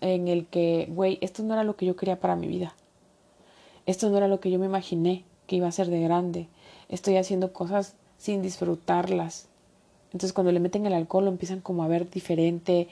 en 0.00 0.28
el 0.28 0.46
que, 0.46 0.88
güey, 0.90 1.18
esto 1.20 1.42
no 1.42 1.54
era 1.54 1.64
lo 1.64 1.76
que 1.76 1.86
yo 1.86 1.96
quería 1.96 2.20
para 2.20 2.36
mi 2.36 2.46
vida. 2.46 2.74
Esto 3.86 4.10
no 4.10 4.16
era 4.16 4.28
lo 4.28 4.40
que 4.40 4.50
yo 4.50 4.58
me 4.58 4.66
imaginé 4.66 5.24
que 5.46 5.56
iba 5.56 5.68
a 5.68 5.72
ser 5.72 5.88
de 5.88 6.00
grande. 6.00 6.48
Estoy 6.88 7.16
haciendo 7.16 7.52
cosas 7.52 7.94
sin 8.18 8.42
disfrutarlas. 8.42 9.48
Entonces 10.12 10.32
cuando 10.32 10.52
le 10.52 10.60
meten 10.60 10.86
el 10.86 10.92
alcohol 10.92 11.24
lo 11.24 11.30
empiezan 11.30 11.60
como 11.60 11.82
a 11.82 11.88
ver 11.88 12.08
diferente. 12.10 12.88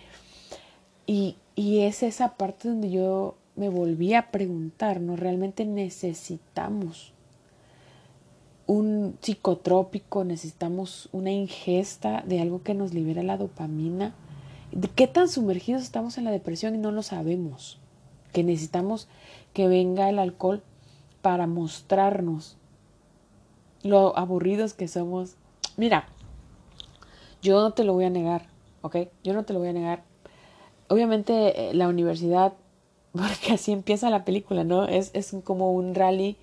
Y, 1.07 1.37
y 1.55 1.81
es 1.81 2.03
esa 2.03 2.37
parte 2.37 2.69
donde 2.69 2.91
yo 2.91 3.37
me 3.57 3.69
volví 3.69 4.15
a 4.15 4.31
preguntar, 4.31 5.01
¿no? 5.01 5.17
¿Realmente 5.17 5.65
necesitamos 5.65 7.13
un 8.67 9.19
psicotrópico? 9.21 10.25
¿Necesitamos 10.25 11.09
una 11.13 11.31
ingesta 11.31 12.23
de 12.27 12.41
algo 12.41 12.63
que 12.63 12.75
nos 12.75 12.95
libera 12.95 13.23
la 13.23 13.37
dopamina? 13.37 14.15
¿De 14.73 14.89
qué 14.89 15.07
tan 15.07 15.29
sumergidos 15.29 15.83
estamos 15.83 16.17
en 16.19 16.25
la 16.25 16.31
depresión 16.31 16.75
y 16.75 16.79
no 16.79 16.93
lo 16.93 17.03
sabemos? 17.03 17.79
Que 18.33 18.45
necesitamos 18.45 19.09
que 19.53 19.67
venga 19.67 20.09
el 20.09 20.19
alcohol 20.19 20.63
para 21.23 21.47
mostrarnos 21.47 22.57
lo 23.83 24.17
aburridos 24.17 24.75
que 24.75 24.89
somos. 24.89 25.35
Mira, 25.77 26.07
yo 27.43 27.61
no 27.61 27.73
te 27.73 27.85
lo 27.85 27.95
voy 27.95 28.05
a 28.05 28.11
negar, 28.11 28.47
¿ok? 28.83 28.97
Yo 29.25 29.33
no 29.33 29.45
te 29.45 29.53
lo 29.53 29.59
voy 29.59 29.69
a 29.69 29.73
negar. 29.73 30.05
Obviamente 30.89 31.71
eh, 31.71 31.75
la 31.75 31.89
universidad, 31.89 32.53
porque 33.13 33.55
así 33.55 33.73
empieza 33.73 34.11
la 34.11 34.25
película, 34.25 34.65
¿no? 34.65 34.85
Es, 34.85 35.11
es 35.15 35.35
como 35.45 35.73
un 35.73 35.95
rally 35.95 36.37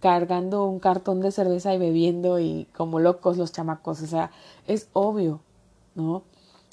cargando 0.00 0.64
un 0.64 0.80
cartón 0.80 1.20
de 1.20 1.30
cerveza 1.30 1.74
y 1.74 1.78
bebiendo 1.78 2.40
y 2.40 2.66
como 2.74 3.00
locos 3.00 3.36
los 3.36 3.52
chamacos. 3.52 4.02
O 4.02 4.06
sea, 4.06 4.30
es 4.66 4.88
obvio, 4.92 5.40
¿no? 5.94 6.22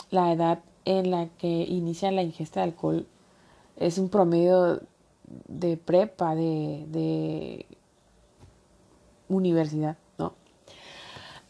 La 0.10 0.32
edad 0.32 0.60
en 0.88 1.12
la 1.12 1.28
que 1.38 1.48
inicia 1.48 2.12
la 2.12 2.24
ingesta 2.24 2.62
de 2.62 2.68
alcohol 2.68 3.08
es 3.76 3.98
un 3.98 4.08
promedio 4.08 4.82
de 5.50 5.76
prepa, 5.76 6.34
de, 6.34 6.86
de 6.88 7.66
universidad, 9.28 9.98
¿no? 10.18 10.34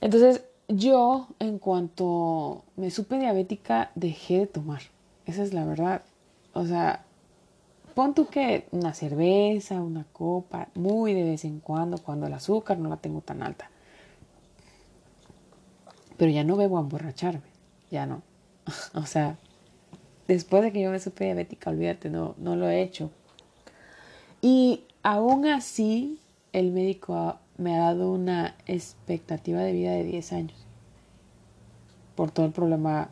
Entonces, 0.01 0.44
yo, 0.67 1.27
en 1.38 1.60
cuanto 1.60 2.63
me 2.77 2.89
supe 2.89 3.20
diabética, 3.20 3.91
dejé 3.94 4.39
de 4.39 4.48
tomar. 4.48 4.82
Esa 5.27 5.44
es 5.44 5.53
la 5.53 5.65
verdad. 5.65 6.01
O 6.53 6.65
sea, 6.65 7.06
pon 7.94 8.15
tú 8.15 8.25
que 8.25 8.67
una 8.72 8.96
cerveza, 8.96 9.84
una 9.84 10.06
copa, 10.12 10.70
muy 10.74 11.13
de 11.13 11.24
vez 11.24 11.46
en 11.46 11.60
cuando, 11.60 12.00
cuando 12.00 12.25
el 12.25 12.34
azúcar 12.34 12.79
no 12.79 12.89
la 12.89 12.98
tengo 12.98 13.22
tan 13.22 13.44
alta. 13.44 13.70
Pero 16.17 16.32
ya 16.32 16.44
no 16.44 16.56
bebo 16.56 16.79
a 16.79 16.82
emborracharme, 16.82 17.51
ya 17.91 18.08
no. 18.08 18.24
o 18.93 19.05
sea, 19.05 19.38
después 20.27 20.63
de 20.63 20.71
que 20.71 20.81
yo 20.81 20.91
me 20.91 21.00
supe 21.00 21.25
diabética, 21.25 21.69
olvídate, 21.69 22.09
no, 22.09 22.36
no 22.38 22.55
lo 22.55 22.69
he 22.69 22.81
hecho. 22.81 23.12
Y 24.41 24.83
aún 25.03 25.45
así, 25.47 26.19
el 26.53 26.71
médico 26.71 27.38
me 27.57 27.75
ha 27.75 27.79
dado 27.79 28.12
una 28.12 28.55
expectativa 28.65 29.62
de 29.62 29.74
vida 29.74 29.91
de 29.91 30.03
10 30.03 30.33
años 30.33 30.67
por 32.15 32.31
todo 32.31 32.45
el 32.45 32.51
problema 32.51 33.09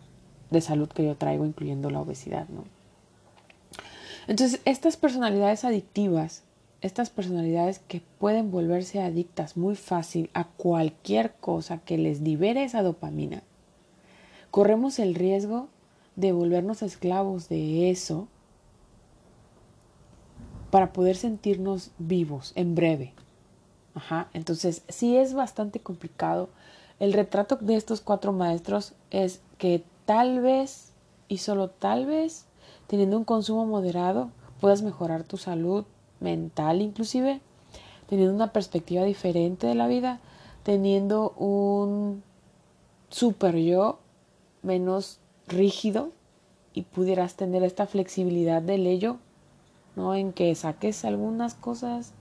de 0.49 0.61
salud 0.61 0.89
que 0.89 1.05
yo 1.05 1.15
traigo, 1.15 1.45
incluyendo 1.45 1.89
la 1.89 2.01
obesidad, 2.01 2.47
¿no? 2.49 2.63
Entonces, 4.27 4.61
estas 4.65 4.97
personalidades 4.97 5.63
adictivas, 5.63 6.43
estas 6.81 7.11
personalidades 7.11 7.79
que 7.79 8.01
pueden 8.19 8.49
volverse 8.51 9.01
adictas 9.01 9.57
muy 9.57 9.75
fácil 9.75 10.29
a 10.33 10.45
cualquier 10.45 11.33
cosa 11.33 11.77
que 11.79 11.97
les 11.97 12.21
libere 12.21 12.63
esa 12.63 12.81
dopamina, 12.81 13.43
corremos 14.55 14.99
el 14.99 15.15
riesgo 15.15 15.67
de 16.15 16.31
volvernos 16.31 16.81
esclavos 16.81 17.49
de 17.49 17.91
eso 17.91 18.29
para 20.71 20.93
poder 20.93 21.17
sentirnos 21.17 21.91
vivos 21.97 22.53
en 22.55 22.73
breve. 22.73 23.11
Ajá, 23.95 24.29
entonces 24.31 24.83
sí 24.87 25.17
es 25.17 25.33
bastante 25.33 25.81
complicado. 25.81 26.47
El 27.01 27.11
retrato 27.11 27.57
de 27.57 27.75
estos 27.75 27.99
cuatro 27.99 28.31
maestros 28.31 28.93
es 29.11 29.41
que 29.57 29.83
tal 30.05 30.39
vez 30.39 30.93
y 31.27 31.39
solo 31.39 31.69
tal 31.69 32.05
vez 32.05 32.45
teniendo 32.87 33.17
un 33.17 33.25
consumo 33.25 33.65
moderado 33.65 34.29
puedas 34.61 34.83
mejorar 34.83 35.23
tu 35.23 35.35
salud 35.35 35.83
mental 36.21 36.81
inclusive, 36.81 37.41
teniendo 38.07 38.33
una 38.33 38.53
perspectiva 38.53 39.03
diferente 39.03 39.67
de 39.67 39.75
la 39.75 39.89
vida, 39.89 40.21
teniendo 40.63 41.31
un 41.31 42.23
super 43.09 43.57
yo 43.57 43.99
menos 44.65 45.19
rígido 45.47 46.11
y 46.73 46.81
pudieras 46.81 47.35
tener 47.35 47.63
esta 47.63 47.87
flexibilidad 47.87 48.61
del 48.61 48.87
ello, 48.87 49.17
¿no? 49.95 50.15
En 50.15 50.33
que 50.33 50.53
saques 50.55 51.05
algunas 51.05 51.55
cosas 51.55 52.11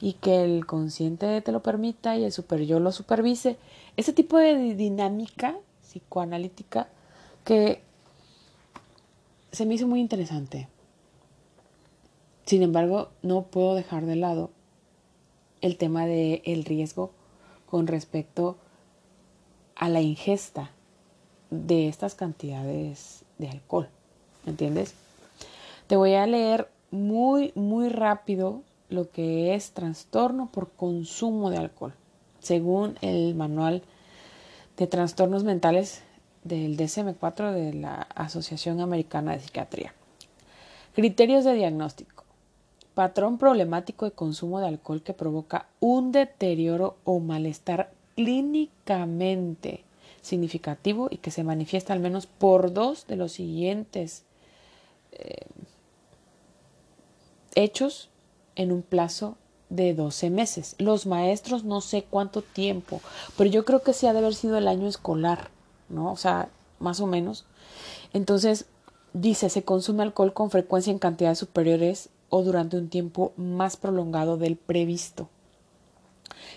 y 0.00 0.14
que 0.14 0.44
el 0.44 0.64
consciente 0.64 1.40
te 1.42 1.52
lo 1.52 1.62
permita 1.62 2.16
y 2.16 2.24
el 2.24 2.32
super 2.32 2.62
yo 2.62 2.80
lo 2.80 2.92
supervise. 2.92 3.58
Ese 3.96 4.12
tipo 4.12 4.38
de 4.38 4.74
dinámica 4.74 5.56
psicoanalítica 5.82 6.88
que 7.44 7.82
se 9.52 9.66
me 9.66 9.74
hizo 9.74 9.86
muy 9.86 10.00
interesante. 10.00 10.68
Sin 12.46 12.62
embargo, 12.62 13.10
no 13.22 13.42
puedo 13.42 13.74
dejar 13.74 14.06
de 14.06 14.16
lado 14.16 14.50
el 15.60 15.76
tema 15.76 16.06
del 16.06 16.40
el 16.44 16.64
riesgo 16.64 17.10
con 17.66 17.86
respecto 17.86 18.56
a 19.74 19.88
la 19.88 20.00
ingesta 20.00 20.70
de 21.50 21.88
estas 21.88 22.14
cantidades 22.14 23.24
de 23.38 23.48
alcohol. 23.48 23.88
¿Me 24.44 24.50
entiendes? 24.50 24.94
Te 25.86 25.96
voy 25.96 26.14
a 26.14 26.26
leer 26.26 26.68
muy, 26.90 27.52
muy 27.54 27.88
rápido 27.88 28.62
lo 28.88 29.10
que 29.10 29.54
es 29.54 29.72
trastorno 29.72 30.50
por 30.50 30.70
consumo 30.70 31.50
de 31.50 31.58
alcohol, 31.58 31.94
según 32.40 32.96
el 33.00 33.34
manual 33.34 33.82
de 34.76 34.86
trastornos 34.86 35.44
mentales 35.44 36.02
del 36.44 36.76
DSM-4 36.76 37.52
de 37.52 37.74
la 37.74 38.06
Asociación 38.14 38.80
Americana 38.80 39.32
de 39.32 39.40
Psiquiatría. 39.40 39.92
Criterios 40.94 41.44
de 41.44 41.54
diagnóstico. 41.54 42.24
Patrón 42.94 43.38
problemático 43.38 44.04
de 44.04 44.12
consumo 44.12 44.60
de 44.60 44.68
alcohol 44.68 45.02
que 45.02 45.14
provoca 45.14 45.66
un 45.80 46.10
deterioro 46.10 46.96
o 47.04 47.20
malestar 47.20 47.92
clínicamente 48.16 49.84
significativo 50.28 51.08
y 51.10 51.18
que 51.18 51.30
se 51.30 51.44
manifiesta 51.44 51.92
al 51.92 52.00
menos 52.00 52.26
por 52.26 52.72
dos 52.72 53.06
de 53.06 53.16
los 53.16 53.32
siguientes 53.32 54.24
eh, 55.12 55.46
hechos 57.54 58.10
en 58.54 58.72
un 58.72 58.82
plazo 58.82 59.36
de 59.70 59.94
12 59.94 60.30
meses. 60.30 60.74
Los 60.78 61.06
maestros 61.06 61.64
no 61.64 61.80
sé 61.80 62.04
cuánto 62.08 62.42
tiempo, 62.42 63.00
pero 63.36 63.50
yo 63.50 63.64
creo 63.64 63.82
que 63.82 63.92
sí 63.92 64.06
ha 64.06 64.12
de 64.12 64.20
haber 64.20 64.34
sido 64.34 64.56
el 64.56 64.68
año 64.68 64.86
escolar, 64.86 65.50
¿no? 65.88 66.12
O 66.12 66.16
sea, 66.16 66.48
más 66.78 67.00
o 67.00 67.06
menos. 67.06 67.44
Entonces, 68.12 68.66
dice, 69.12 69.50
se 69.50 69.64
consume 69.64 70.02
alcohol 70.02 70.32
con 70.32 70.50
frecuencia 70.50 70.90
en 70.90 70.98
cantidades 70.98 71.38
superiores 71.38 72.10
o 72.30 72.42
durante 72.42 72.76
un 72.76 72.88
tiempo 72.88 73.32
más 73.36 73.76
prolongado 73.76 74.36
del 74.36 74.56
previsto. 74.56 75.28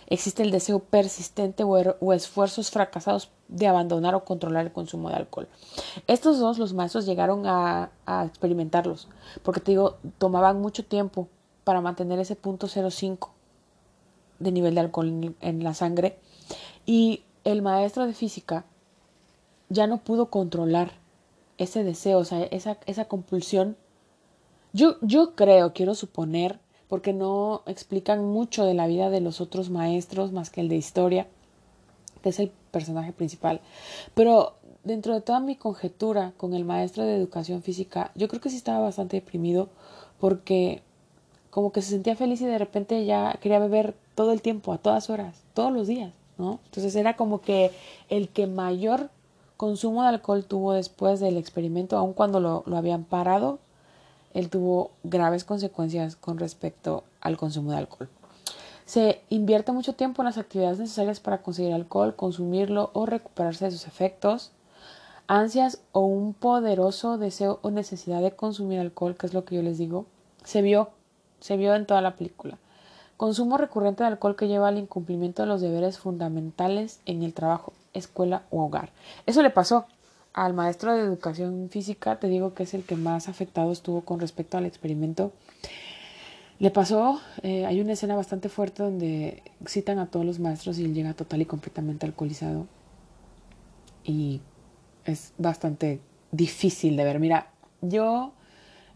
Existe 0.08 0.44
el 0.44 0.52
deseo 0.52 0.80
persistente 0.80 1.64
o, 1.64 2.14
esfuerzos 2.14 2.70
fracasados 2.72 3.30
de 3.52 3.68
abandonar 3.68 4.16
o 4.16 4.26
controlar 4.26 4.66
el 4.66 4.72
consumo 4.72 5.10
de 5.10 5.16
alcohol. 5.16 5.48
Estos 6.08 6.40
dos, 6.40 6.58
los 6.58 6.74
maestros 6.74 7.06
llegaron 7.06 7.44
a, 7.46 7.92
experimentarlos, 8.26 9.08
porque 9.44 9.60
te 9.60 9.72
digo, 9.72 9.98
tomaban 10.18 10.60
mucho 10.60 10.84
tiempo 10.84 11.28
para 11.64 11.82
mantener 11.82 12.20
ese 12.20 12.36
punto 12.36 12.68
0,5 12.68 13.30
de 14.40 14.52
nivel 14.52 14.74
de 14.74 14.82
alcohol 14.82 15.36
en 15.40 15.64
la 15.64 15.74
sangre. 15.76 16.18
Y 16.86 17.24
el 17.44 17.62
maestro 17.62 18.08
de 18.08 18.14
física 18.14 18.66
ya 19.70 19.88
no 19.88 20.00
pudo 20.00 20.30
controlar 20.30 20.92
ese 21.58 21.84
deseo, 21.84 22.20
o 22.20 22.26
sea, 22.26 22.44
esa, 22.44 22.78
esa 22.86 23.06
compulsión. 23.06 23.78
Yo, 24.74 24.96
yo 25.02 25.36
creo, 25.36 25.74
quiero 25.74 25.96
suponer, 25.96 26.60
porque 26.88 27.14
no 27.14 27.62
explican 27.68 28.26
mucho 28.26 28.66
de 28.66 28.74
la 28.74 28.88
vida 28.88 29.10
de 29.10 29.22
los 29.22 29.42
otros 29.42 29.70
maestros 29.70 30.32
más 30.32 30.50
que 30.50 30.62
el 30.62 30.70
de 30.70 30.76
historia, 30.76 31.28
es 32.30 32.40
el 32.40 32.52
personaje 32.72 33.14
principal. 33.14 33.62
Pero 34.14 34.56
dentro 34.84 35.14
de 35.14 35.22
toda 35.22 35.40
mi 35.40 35.56
conjetura 35.56 36.34
con 36.38 36.54
el 36.54 36.66
maestro 36.66 37.04
de 37.04 37.16
educación 37.16 37.62
física, 37.62 38.12
yo 38.16 38.28
creo 38.28 38.42
que 38.42 38.50
sí 38.50 38.58
estaba 38.58 38.80
bastante 38.80 39.18
deprimido 39.18 39.70
porque 40.20 40.82
como 41.50 41.72
que 41.72 41.82
se 41.82 41.90
sentía 41.90 42.16
feliz 42.16 42.42
y 42.42 42.46
de 42.46 42.58
repente 42.58 43.06
ya 43.06 43.38
quería 43.42 43.60
beber 43.60 43.94
todo 44.16 44.32
el 44.32 44.42
tiempo, 44.42 44.74
a 44.74 44.78
todas 44.78 45.10
horas, 45.10 45.42
todos 45.54 45.72
los 45.72 45.88
días, 45.88 46.14
¿no? 46.38 46.60
Entonces 46.66 46.96
era 46.96 47.16
como 47.16 47.42
que 47.42 47.72
el 48.10 48.30
que 48.30 48.48
mayor 48.48 49.10
consumo 49.58 50.02
de 50.02 50.10
alcohol 50.10 50.46
tuvo 50.46 50.74
después 50.74 51.20
del 51.20 51.38
experimento, 51.38 51.98
aun 51.98 52.14
cuando 52.14 52.40
lo, 52.40 52.64
lo 52.66 52.78
habían 52.78 53.04
parado, 53.04 53.60
él 54.34 54.50
tuvo 54.50 54.92
graves 55.04 55.44
consecuencias 55.44 56.16
con 56.16 56.40
respecto 56.40 57.04
al 57.20 57.38
consumo 57.38 57.72
de 57.72 57.78
alcohol. 57.78 58.10
Se 58.92 59.22
invierte 59.30 59.72
mucho 59.72 59.94
tiempo 59.94 60.22
en 60.22 60.26
las 60.26 60.38
actividades 60.38 60.78
necesarias 60.78 61.22
para 61.22 61.42
conseguir 61.42 61.72
alcohol, 61.72 62.14
consumirlo 62.14 62.90
o 62.92 63.06
recuperarse 63.06 63.64
de 63.64 63.72
sus 63.72 63.88
efectos. 63.88 64.52
Ansias 65.28 65.80
o 65.94 66.02
un 66.02 66.34
poderoso 66.34 67.18
deseo 67.18 67.60
o 67.62 67.72
necesidad 67.72 68.22
de 68.22 68.36
consumir 68.36 68.82
alcohol, 68.82 69.16
que 69.16 69.28
es 69.28 69.34
lo 69.34 69.46
que 69.46 69.56
yo 69.56 69.62
les 69.62 69.78
digo, 69.78 70.08
se 70.44 70.62
vio, 70.62 70.90
se 71.40 71.56
vio 71.56 71.74
en 71.74 71.86
toda 71.86 72.02
la 72.02 72.18
película. 72.18 72.58
Consumo 73.16 73.58
recurrente 73.58 74.04
de 74.04 74.10
alcohol 74.10 74.36
que 74.36 74.50
lleva 74.50 74.68
al 74.68 74.78
incumplimiento 74.78 75.44
de 75.44 75.48
los 75.48 75.62
deberes 75.62 75.98
fundamentales 75.98 77.00
en 77.06 77.24
el 77.24 77.34
trabajo, 77.34 77.72
escuela 77.94 78.44
o 78.50 78.66
hogar. 78.66 78.90
Eso 79.26 79.42
le 79.42 79.52
pasó 79.52 79.86
al 80.34 80.54
maestro 80.54 80.94
de 80.94 81.00
educación 81.00 81.70
física, 81.72 82.20
te 82.20 82.28
digo 82.28 82.54
que 82.54 82.64
es 82.64 82.74
el 82.74 82.84
que 82.84 82.98
más 82.98 83.30
afectado 83.30 83.72
estuvo 83.72 84.02
con 84.02 84.20
respecto 84.20 84.58
al 84.58 84.66
experimento. 84.66 85.32
Le 86.62 86.70
pasó, 86.70 87.20
eh, 87.42 87.66
hay 87.66 87.82
una 87.82 87.94
escena 87.94 88.16
bastante 88.16 88.48
fuerte 88.48 88.84
donde 88.84 89.42
citan 89.66 89.98
a 89.98 90.12
todos 90.12 90.24
los 90.28 90.38
maestros 90.38 90.78
y 90.78 90.86
él 90.86 90.94
llega 90.94 91.16
total 91.16 91.42
y 91.42 91.46
completamente 91.46 92.06
alcoholizado. 92.06 92.68
Y 94.04 94.42
es 95.04 95.34
bastante 95.40 96.02
difícil 96.32 96.98
de 96.98 97.04
ver. 97.04 97.20
Mira, 97.20 97.48
yo 97.82 98.34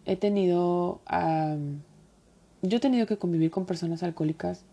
he 0.05 0.15
tenido, 0.15 1.01
yo 2.61 2.77
he 2.77 2.79
tenido 2.79 3.07
que 3.07 3.17
convivir 3.17 3.49
con 3.49 3.65
personas 3.65 4.03
alcohólicas 4.03 4.63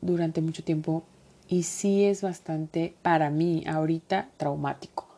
durante 0.00 0.40
mucho 0.40 0.62
tiempo 0.62 1.02
y 1.48 1.64
sí 1.64 2.04
es 2.04 2.22
bastante, 2.22 2.94
para 3.02 3.30
mí, 3.30 3.64
ahorita, 3.66 4.28
traumático. 4.36 5.08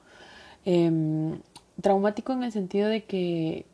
Em, 0.64 1.38
traumático 1.82 2.32
en 2.32 2.44
el 2.44 2.52
sentido 2.52 2.88
de 2.88 3.04
que 3.04 3.66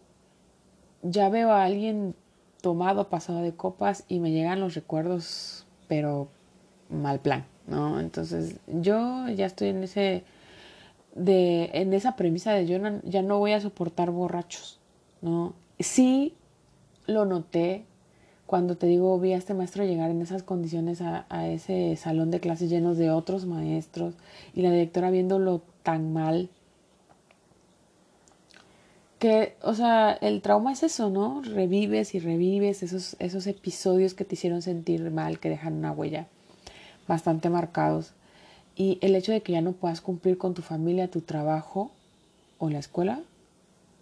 ya 1.05 1.29
veo 1.29 1.53
a 1.53 1.63
alguien 1.63 2.17
tomado, 2.65 3.11
pasado 3.11 3.43
de 3.43 3.53
copas 3.53 4.05
y 4.09 4.21
me 4.21 4.31
llegan 4.31 4.59
los 4.59 4.75
recuerdos, 4.75 5.67
pero 5.87 6.29
mal 6.89 7.21
plan, 7.21 7.45
¿no? 7.67 8.01
Entonces 8.01 8.59
yo 8.67 9.29
ya 9.29 9.45
estoy 9.45 9.69
en 9.69 9.83
ese 9.83 10.25
de 11.15 11.69
en 11.75 11.93
esa 11.93 12.17
premisa 12.17 12.55
de 12.55 12.67
yo 12.67 12.79
ya 13.05 13.21
no 13.21 13.39
voy 13.39 13.53
a 13.53 13.61
soportar 13.61 14.11
borrachos, 14.11 14.81
¿no? 15.21 15.53
Sí 15.79 16.33
lo 17.07 17.27
noté 17.27 17.85
cuando 18.47 18.79
te 18.79 18.87
digo 18.87 19.21
vi 19.21 19.35
a 19.35 19.37
este 19.37 19.53
maestro 19.53 19.85
llegar 19.85 20.11
en 20.11 20.23
esas 20.23 20.43
condiciones 20.43 21.03
a, 21.03 21.27
a 21.29 21.47
ese 21.49 21.97
salón 21.97 22.31
de 22.31 22.41
clases 22.41 22.71
llenos 22.71 22.97
de 22.97 23.11
otros 23.11 23.45
maestros 23.45 24.15
y 24.55 24.63
la 24.63 24.71
directora 24.71 25.11
viéndolo 25.11 25.61
tan 25.83 26.15
mal 26.15 26.49
que, 29.19 29.57
o 29.63 29.75
sea, 29.75 30.13
el 30.13 30.43
trauma 30.43 30.73
es 30.73 30.83
eso, 30.83 31.11
¿no? 31.11 31.43
Revives 31.43 32.15
y 32.15 32.19
revives 32.19 32.83
esos, 32.83 33.17
esos 33.19 33.47
episodios 33.47 34.15
que 34.15 34.25
te 34.25 34.35
hicieron 34.35 34.63
sentir 34.63 35.11
mal, 35.11 35.39
que 35.39 35.49
dejan 35.49 35.75
una 35.75 35.93
huella 35.93 36.27
bastante 37.07 37.51
marcados. 37.51 38.13
Y 38.77 38.99
el 39.01 39.15
hecho 39.15 39.33
de 39.33 39.41
que 39.43 39.53
ya 39.53 39.61
no 39.61 39.73
puedas 39.73 40.01
cumplir 40.01 40.37
con 40.37 40.55
tu 40.55 40.63
familia, 40.63 41.11
tu 41.11 41.21
trabajo 41.21 41.91
o 42.59 42.71
la 42.71 42.79
escuela 42.79 43.21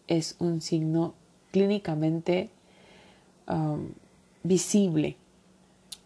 es 0.09 0.37
un 0.39 0.61
signo 0.61 1.15
clínicamente 1.51 2.51
um, 3.49 3.91
visible. 4.43 5.17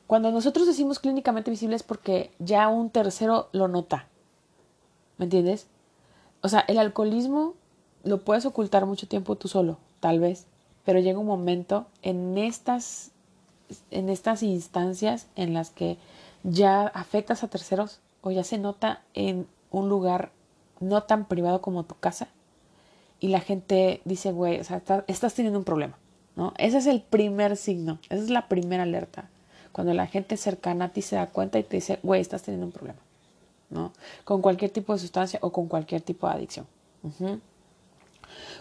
Cuando 0.07 0.31
nosotros 0.31 0.67
decimos 0.67 0.99
clínicamente 0.99 1.51
visible 1.51 1.77
es 1.77 1.83
porque 1.83 2.31
ya 2.39 2.69
un 2.69 2.91
tercero 2.91 3.49
lo 3.53 3.69
nota. 3.69 4.07
¿Me 5.19 5.25
entiendes? 5.25 5.67
O 6.43 6.49
sea, 6.49 6.61
el 6.69 6.79
alcoholismo 6.79 7.55
lo 8.07 8.23
puedes 8.23 8.47
ocultar 8.47 8.87
mucho 8.87 9.09
tiempo 9.09 9.37
tú 9.37 9.49
solo, 9.49 9.79
tal 10.01 10.21
vez, 10.21 10.47
pero 10.85 11.01
llega 11.01 11.19
un 11.19 11.27
momento 11.27 11.87
en 12.03 12.39
estas, 12.39 13.11
en 13.91 14.09
estas 14.09 14.43
instancias 14.43 15.27
en 15.35 15.53
las 15.53 15.71
que 15.71 15.99
ya 16.45 16.87
afectas 16.87 17.43
a 17.43 17.49
terceros 17.49 17.99
o 18.23 18.31
ya 18.31 18.45
se 18.45 18.59
nota 18.59 19.03
en 19.15 19.47
un 19.71 19.89
lugar 19.89 20.31
no 20.79 21.03
tan 21.03 21.27
privado 21.27 21.61
como 21.61 21.85
tu 21.85 21.97
casa 21.97 22.29
y 23.19 23.29
la 23.29 23.41
gente 23.41 24.01
dice, 24.05 24.33
güey, 24.33 24.61
o 24.61 24.65
sea, 24.65 24.83
estás 25.07 25.35
teniendo 25.35 25.59
un 25.59 25.65
problema, 25.65 25.99
¿no? 26.37 26.53
Ese 26.59 26.79
es 26.79 26.87
el 26.87 27.01
primer 27.03 27.57
signo, 27.57 27.99
esa 28.09 28.23
es 28.23 28.31
la 28.31 28.49
primera 28.49 28.85
alerta. 28.85 29.29
Cuando 29.73 29.95
la 29.95 30.07
gente 30.07 30.37
cercana 30.37 30.87
a 30.87 30.89
ti 30.91 31.03
se 31.03 31.17
da 31.17 31.27
cuenta 31.27 31.59
y 31.59 31.63
te 31.63 31.77
dice, 31.77 31.99
güey, 32.03 32.21
estás 32.21 32.43
teniendo 32.43 32.67
un 32.67 32.73
problema, 32.73 33.01
¿no? 33.71 33.93
Con 34.25 34.43
cualquier 34.43 34.71
tipo 34.71 34.93
de 34.93 34.99
sustancia 34.99 35.39
o 35.43 35.51
con 35.51 35.67
cualquier 35.67 36.03
tipo 36.03 36.29
de 36.29 36.35
adicción. 36.35 36.67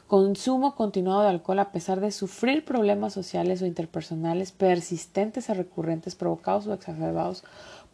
Consumo 0.08 0.76
continuado 0.76 1.24
de 1.24 1.30
alcohol 1.30 1.60
a 1.60 1.72
pesar 1.72 2.00
de 2.00 2.12
sufrir 2.12 2.64
problemas 2.64 3.14
sociales 3.14 3.62
o 3.62 3.66
interpersonales 3.66 4.52
persistentes 4.52 5.50
o 5.50 5.54
recurrentes 5.54 6.16
provocados 6.16 6.68
o 6.68 6.74
exacerbados 6.74 7.44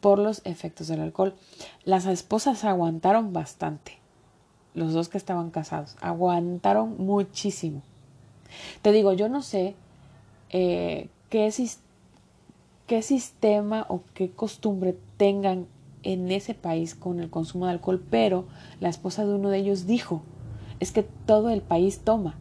por 0.02 0.20
los 0.20 0.42
efectos 0.44 0.88
del 0.88 1.02
alcohol. 1.02 1.34
Las 1.86 2.06
esposas 2.06 2.64
aguantaron 2.66 3.32
bastante. 3.34 4.00
Los 4.74 4.94
dos 4.94 5.10
que 5.10 5.18
estaban 5.18 5.52
casados 5.52 5.96
aguantaron 6.02 6.98
muchísimo. 6.98 7.82
Te 8.82 8.92
digo, 8.92 9.14
yo 9.14 9.30
no 9.30 9.42
sé 9.42 9.76
eh, 10.50 11.10
qué, 11.30 11.54
qué 12.88 13.02
sistema 13.02 13.86
o 13.88 14.02
qué 14.14 14.32
costumbre 14.32 14.98
tengan 15.18 15.68
en 16.04 16.32
ese 16.32 16.54
país 16.54 16.96
con 16.96 17.20
el 17.20 17.30
consumo 17.30 17.66
de 17.66 17.74
alcohol, 17.74 18.04
pero 18.10 18.46
la 18.80 18.90
esposa 18.90 19.26
de 19.26 19.34
uno 19.34 19.50
de 19.50 19.60
ellos 19.60 19.86
dijo 19.86 20.24
es 20.82 20.92
que 20.92 21.04
todo 21.04 21.52
el 21.52 21.62
país 21.62 22.00
toma. 22.00 22.36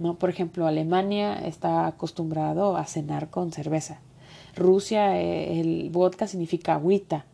¿no? 0.00 0.18
Por 0.18 0.28
ejemplo, 0.28 0.66
Alemania 0.66 1.34
está 1.46 1.86
acostumbrado 1.86 2.76
a 2.76 2.84
cenar 2.84 3.30
con 3.30 3.52
cerveza. 3.52 4.00
Rusia, 4.56 5.18
eh, 5.20 5.60
el 5.60 5.88
vodka 5.90 6.26
significa 6.26 6.74
agüita. 6.74 7.24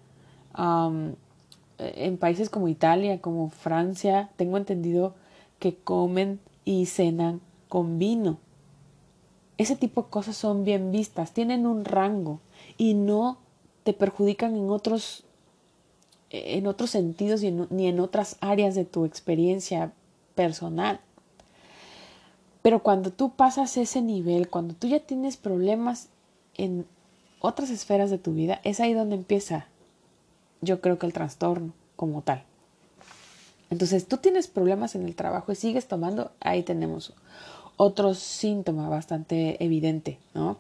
en 1.78 2.18
países 2.18 2.50
como 2.50 2.68
Italia, 2.68 3.22
como 3.22 3.48
Francia, 3.48 4.30
tengo 4.36 4.58
entendido 4.58 5.14
que 5.58 5.76
comen 5.76 6.38
y 6.66 6.84
cenan 6.86 7.40
con 7.68 7.98
vino. 7.98 8.38
Ese 9.56 9.76
tipo 9.76 10.02
de 10.02 10.10
cosas 10.10 10.36
son 10.36 10.64
bien 10.64 10.92
vistas, 10.92 11.32
tienen 11.32 11.66
un 11.66 11.86
rango 11.86 12.40
y 12.76 12.92
no 12.92 13.38
te 13.84 13.94
perjudican 13.94 14.54
en 14.54 14.68
otros, 14.68 15.24
en 16.28 16.66
otros 16.66 16.90
sentidos 16.90 17.40
ni 17.42 17.86
en 17.86 18.00
otras 18.00 18.36
áreas 18.40 18.74
de 18.74 18.84
tu 18.84 19.06
experiencia 19.06 19.92
personal. 20.40 21.00
Pero 22.62 22.82
cuando 22.82 23.10
tú 23.10 23.32
pasas 23.32 23.76
ese 23.76 24.00
nivel, 24.00 24.48
cuando 24.48 24.72
tú 24.72 24.86
ya 24.86 25.00
tienes 25.00 25.36
problemas 25.36 26.08
en 26.56 26.86
otras 27.40 27.68
esferas 27.68 28.08
de 28.08 28.16
tu 28.16 28.32
vida, 28.32 28.58
es 28.64 28.80
ahí 28.80 28.94
donde 28.94 29.16
empieza, 29.16 29.66
yo 30.62 30.80
creo 30.80 30.98
que 30.98 31.04
el 31.04 31.12
trastorno 31.12 31.74
como 31.94 32.22
tal. 32.22 32.42
Entonces, 33.68 34.08
tú 34.08 34.16
tienes 34.16 34.48
problemas 34.48 34.94
en 34.94 35.04
el 35.04 35.14
trabajo 35.14 35.52
y 35.52 35.56
sigues 35.56 35.86
tomando, 35.88 36.32
ahí 36.40 36.62
tenemos 36.62 37.12
otro 37.76 38.14
síntoma 38.14 38.88
bastante 38.88 39.62
evidente, 39.62 40.18
¿no? 40.32 40.56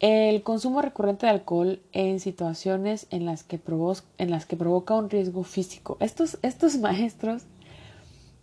El 0.00 0.42
consumo 0.42 0.80
recurrente 0.80 1.26
de 1.26 1.32
alcohol 1.32 1.82
en 1.92 2.20
situaciones 2.20 3.06
en 3.10 3.26
las 3.26 3.44
que, 3.44 3.60
en 4.16 4.30
las 4.30 4.46
que 4.46 4.56
provoca 4.56 4.94
un 4.94 5.10
riesgo 5.10 5.44
físico. 5.44 5.98
Estos, 6.00 6.38
estos 6.40 6.76
maestros 6.78 7.42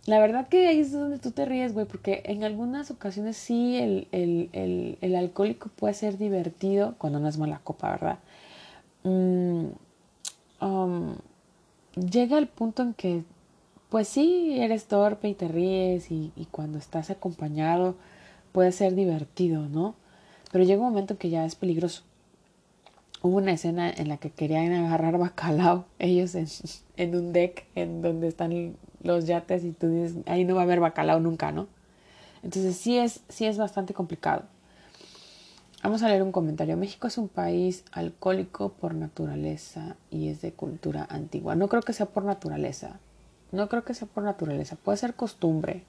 la 0.06 0.20
verdad 0.20 0.48
que 0.48 0.68
ahí 0.68 0.80
es 0.80 0.92
donde 0.92 1.18
tú 1.18 1.32
te 1.32 1.44
ríes, 1.44 1.74
güey, 1.74 1.86
porque 1.86 2.22
en 2.26 2.44
algunas 2.44 2.90
ocasiones 2.92 3.36
sí 3.36 3.76
el, 3.76 4.06
el, 4.12 4.98
el, 5.00 5.16
alcohólico 5.16 5.68
puede 5.68 5.94
ser 5.94 6.16
divertido 6.16 6.94
cuando 6.98 7.18
no 7.18 7.28
es 7.28 7.38
mala 7.38 7.60
copa, 7.64 7.90
¿verdad? 7.90 8.18
Mm, 9.02 9.66
um, 10.60 11.16
llega 11.96 12.38
el 12.38 12.46
punto 12.46 12.82
en 12.82 12.94
que, 12.94 13.24
pues 13.88 14.06
sí, 14.06 14.56
eres 14.60 14.86
torpe 14.86 15.28
y 15.28 15.34
te 15.34 15.48
ríes 15.48 16.10
y, 16.12 16.32
y 16.36 16.44
cuando 16.46 16.78
estás 16.78 17.10
acompañado 17.10 17.96
puede 18.52 18.70
ser 18.70 18.94
divertido, 18.94 19.68
¿no? 19.68 19.96
Pero 20.52 20.64
llega 20.64 20.82
un 20.82 20.88
momento 20.90 21.14
en 21.14 21.18
que 21.18 21.30
ya 21.30 21.44
es 21.44 21.56
peligroso. 21.56 22.04
Hubo 23.26 23.38
una 23.38 23.50
escena 23.50 23.90
en 23.90 24.08
la 24.08 24.18
que 24.18 24.30
querían 24.30 24.72
agarrar 24.72 25.18
bacalao, 25.18 25.84
ellos 25.98 26.36
en, 26.96 27.16
un 27.16 27.32
deck 27.32 27.66
en 27.74 28.00
donde 28.00 28.28
están 28.28 28.76
los 29.02 29.26
yates 29.26 29.64
y 29.64 29.72
tú 29.72 29.88
dices, 29.88 30.18
ahí 30.26 30.44
no 30.44 30.54
va 30.54 30.60
a 30.60 30.64
haber 30.64 30.78
bacalao 30.78 31.18
nunca, 31.18 31.50
¿no? 31.50 31.66
Entonces 32.44 32.76
sí 32.76 32.96
es, 32.96 33.22
sí 33.28 33.46
es 33.46 33.58
bastante 33.58 33.94
complicado. 33.94 34.44
Vamos 35.82 36.04
a 36.04 36.08
leer 36.08 36.22
un 36.22 36.30
comentario. 36.30 36.76
México 36.76 37.08
es 37.08 37.18
un 37.18 37.26
país 37.26 37.84
alcohólico 37.90 38.68
por 38.68 38.94
naturaleza 38.94 39.96
y 40.08 40.28
es 40.28 40.40
de 40.40 40.52
cultura 40.52 41.04
antigua. 41.10 41.56
No 41.56 41.66
creo 41.66 41.82
que 41.82 41.94
sea 41.94 42.06
por 42.06 42.22
naturaleza. 42.22 43.00
No 43.50 43.68
creo 43.68 43.82
que 43.82 43.94
sea 43.94 44.06
por 44.06 44.22
naturaleza. 44.22 44.76
Puede 44.76 44.98
ser 44.98 45.14
costumbre, 45.14 45.82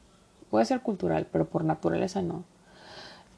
puede 0.49 0.65
ser 0.65 0.81
cultural, 0.81 1.27
pero 1.31 1.47
por 1.47 1.63
naturaleza 1.63 2.23
no. 2.23 2.45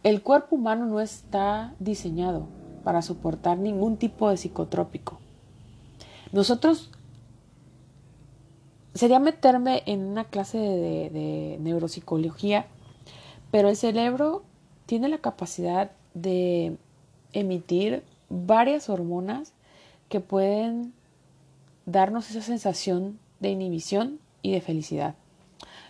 El 0.03 0.21
cuerpo 0.21 0.55
humano 0.55 0.85
no 0.85 1.01
está 1.01 1.73
diseñado 1.79 2.47
para 2.79 3.01
soportar 3.01 3.57
ningún 3.57 3.97
tipo 3.97 4.29
de 4.29 4.37
psicotrópico. 4.37 5.19
Nosotros 6.31 6.91
sería 8.93 9.19
meterme 9.19 9.83
en 9.85 10.01
una 10.01 10.25
clase 10.25 10.57
de, 10.57 11.57
neuropsicología, 11.61 12.67
pero 13.51 13.69
el 13.69 13.75
cerebro 13.75 14.43
tiene 14.85 15.09
la 15.09 15.19
capacidad 15.19 15.91
de 16.13 16.77
emitir 17.33 18.03
varias 18.29 18.89
hormonas 18.89 19.53
que 20.09 20.19
pueden 20.19 20.93
darnos 21.85 22.29
esa 22.29 22.41
sensación 22.41 23.19
de 23.39 23.51
inhibición 23.51 24.19
y 24.41 24.51
de 24.51 24.61
felicidad. 24.61 25.15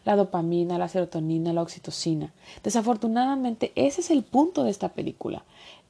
La 0.05 0.15
dopamina, 0.15 0.77
la 0.77 0.87
serotonina, 0.87 1.51
la 1.51 1.61
oxitocina. 1.61 2.33
Desafortunadamente, 2.63 3.71
ese 3.75 4.01
es 4.01 4.11
el 4.11 4.23
punto 4.23 4.63
de 4.63 4.71
esta 4.71 4.89
película. 4.89 5.43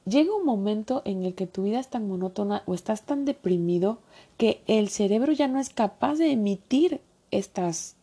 Llega 0.06 0.34
un 0.34 0.46
momento 0.46 1.02
en 1.04 1.24
el 1.24 1.34
que 1.34 1.46
tu 1.46 1.64
vida 1.64 1.78
es 1.78 1.88
tan 1.88 2.08
monótona 2.08 2.62
o 2.66 2.74
estás 2.74 3.02
tan 3.02 3.24
deprimido 3.24 3.98
que 4.38 4.62
el 4.66 4.88
cerebro 4.88 5.32
ya 5.32 5.46
no 5.46 5.60
es 5.60 5.70
capaz 5.70 6.16
de 6.16 6.32
emitir 6.32 7.00
estas 7.30 7.96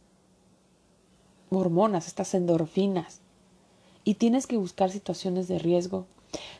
hormonas, 1.49 2.07
estas 2.07 2.33
endorfinas. 2.33 3.21
Y 4.03 4.15
tienes 4.15 4.47
que 4.47 4.57
buscar 4.57 4.91
situaciones 4.91 5.47
de 5.47 5.59
riesgo. 5.59 6.05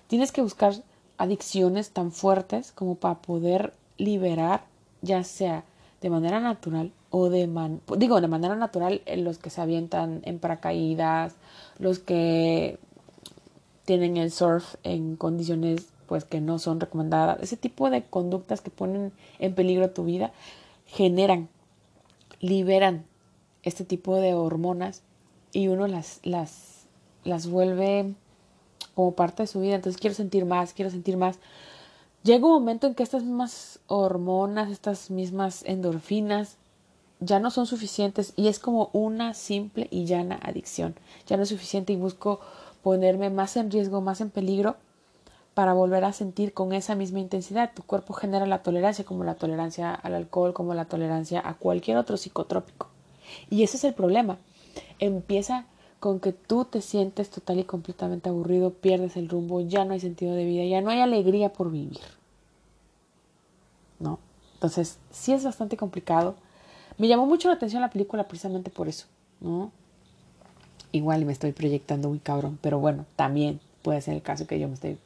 Tienes 0.08 0.32
que 0.32 0.42
buscar 0.42 0.74
adicciones 1.18 1.92
tan 1.92 2.12
fuertes 2.12 2.72
como 2.72 2.96
para 2.96 3.22
poder 3.22 3.74
liberar, 3.98 4.66
ya 5.02 5.24
sea 5.24 5.64
de 6.02 6.10
manera 6.10 6.40
natural 6.40 6.92
o 7.10 7.30
de 7.30 7.48
man 7.48 7.82
digo 7.98 8.22
de 8.22 8.28
manera 8.28 8.56
natural 8.56 9.02
los 9.16 9.40
que 9.40 9.50
se 9.50 9.62
avientan 9.62 10.22
en 10.26 10.40
paracaídas, 10.40 11.36
los 11.80 12.00
que 12.00 12.78
tienen 13.88 14.18
el 14.18 14.32
surf 14.32 14.76
en 14.84 15.16
condiciones 15.16 15.88
pues 16.08 16.26
que 16.26 16.42
no 16.42 16.60
son 16.60 16.82
recomendadas, 16.82 17.40
ese 17.42 17.56
tipo 17.56 17.90
de 17.90 18.04
conductas 18.04 18.60
que 18.60 18.70
ponen 18.70 19.14
en 19.40 19.56
peligro 19.56 19.90
tu 19.92 20.04
vida 20.04 20.34
generan 20.86 21.48
liberan 22.42 23.06
este 23.64 23.86
tipo 23.86 24.18
de 24.18 24.34
hormonas 24.34 25.04
y 25.54 25.70
uno 25.70 25.88
las, 25.88 26.20
las, 26.24 26.86
las 27.24 27.48
vuelve 27.48 28.14
como 28.94 29.14
parte 29.14 29.44
de 29.44 29.48
su 29.48 29.62
vida. 29.62 29.76
Entonces 29.76 30.00
quiero 30.00 30.16
sentir 30.16 30.46
más, 30.46 30.74
quiero 30.74 30.92
sentir 30.92 31.16
más. 31.16 31.40
Llega 32.24 32.46
un 32.46 32.52
momento 32.52 32.88
en 32.88 32.96
que 32.96 33.04
estas 33.04 33.24
mismas 33.24 33.80
hormonas, 33.88 34.70
estas 34.70 35.10
mismas 35.10 35.64
endorfinas 35.66 36.58
ya 37.20 37.40
no 37.40 37.50
son 37.50 37.66
suficientes 37.66 38.34
y 38.36 38.48
es 38.48 38.60
como 38.60 38.90
una 38.94 39.34
simple 39.34 39.88
y 39.90 40.06
llana 40.06 40.40
adicción. 40.44 40.96
Ya 41.26 41.38
no 41.38 41.44
es 41.44 41.50
suficiente 41.50 41.94
y 41.94 41.96
busco 41.96 42.42
ponerme 42.84 43.30
más 43.30 43.58
en 43.58 43.72
riesgo, 43.72 44.02
más 44.02 44.22
en 44.22 44.30
peligro 44.30 44.78
para 45.54 45.74
volver 45.74 46.04
a 46.04 46.14
sentir 46.14 46.54
con 46.54 46.72
esa 46.72 46.94
misma 46.94 47.20
intensidad. 47.20 47.72
Tu 47.74 47.82
cuerpo 47.82 48.14
genera 48.14 48.46
la 48.46 48.62
tolerancia, 48.62 49.06
como 49.06 49.24
la 49.24 49.34
tolerancia 49.34 49.92
al 49.92 50.14
alcohol, 50.14 50.54
como 50.54 50.76
la 50.76 50.86
tolerancia 50.86 51.42
a 51.44 51.56
cualquier 51.56 51.98
otro 51.98 52.16
psicotrópico. 52.16 52.90
Y 53.50 53.64
ese 53.64 53.78
es 53.78 53.84
el 53.84 53.96
problema. 53.96 54.38
Empieza 55.00 55.66
con 56.00 56.20
que 56.20 56.32
tú 56.32 56.66
te 56.66 56.82
sientes 56.82 57.32
total 57.32 57.60
y 57.60 57.64
completamente 57.64 58.30
aburrido, 58.30 58.72
pierdes 58.72 59.18
el 59.18 59.30
rumbo, 59.30 59.62
ya 59.62 59.84
no 59.84 59.94
hay 59.94 60.00
sentido 60.00 60.36
de 60.36 60.46
vida, 60.46 60.64
ya 60.64 60.82
no 60.82 60.92
hay 60.92 61.02
alegría 61.02 61.52
por 61.52 61.72
vivir. 61.72 62.02
¿No? 64.00 64.20
Entonces, 64.54 65.00
sí 65.10 65.34
es 65.34 65.44
bastante 65.44 65.76
complicado. 65.76 66.36
Me 67.00 67.08
llamó 67.08 67.26
mucho 67.26 67.48
la 67.48 67.56
atención 67.56 67.82
la 67.82 67.90
película 67.90 68.28
precisamente 68.28 68.70
por 68.70 68.88
eso, 68.88 69.08
¿no? 69.40 69.72
Igual 70.92 71.26
me 71.26 71.34
estoy 71.34 71.52
proyectando 71.52 72.10
muy 72.10 72.20
cabrón, 72.20 72.58
pero 72.62 72.80
bueno, 72.80 73.06
también 73.16 73.60
puede 73.82 74.02
ser 74.02 74.16
el 74.16 74.22
caso 74.22 74.48
que 74.48 74.60
yo 74.60 74.68
me 74.68 74.74
estoy 74.74 74.98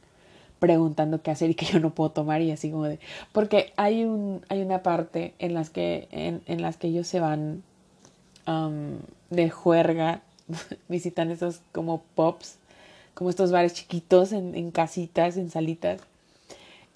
preguntando 0.60 1.24
qué 1.24 1.32
hacer 1.32 1.50
y 1.50 1.56
que 1.56 1.66
yo 1.66 1.80
no 1.80 1.90
puedo 1.90 2.12
tomar 2.12 2.42
y 2.42 2.52
así 2.52 2.70
como 2.70 2.84
de 2.84 3.00
porque 3.32 3.74
hay 3.78 4.04
un 4.04 4.46
hay 4.48 4.62
una 4.62 4.84
parte 4.84 5.34
en 5.40 5.56
las 5.56 5.72
que 5.72 6.08
en, 6.12 6.44
en 6.46 6.62
las 6.62 6.78
que 6.78 6.88
ellos 6.88 7.08
se 7.08 7.20
van 7.20 7.64
de 9.30 9.50
juerga 9.50 10.22
visitan 10.88 11.32
esos 11.32 11.62
como 11.72 12.04
pops 12.14 12.58
como 13.16 13.30
estos 13.30 13.52
bares 13.52 13.74
chiquitos 13.74 14.34
en, 14.34 14.54
en 14.54 14.70
casitas 14.70 15.36
en 15.38 15.50
salitas 15.50 16.02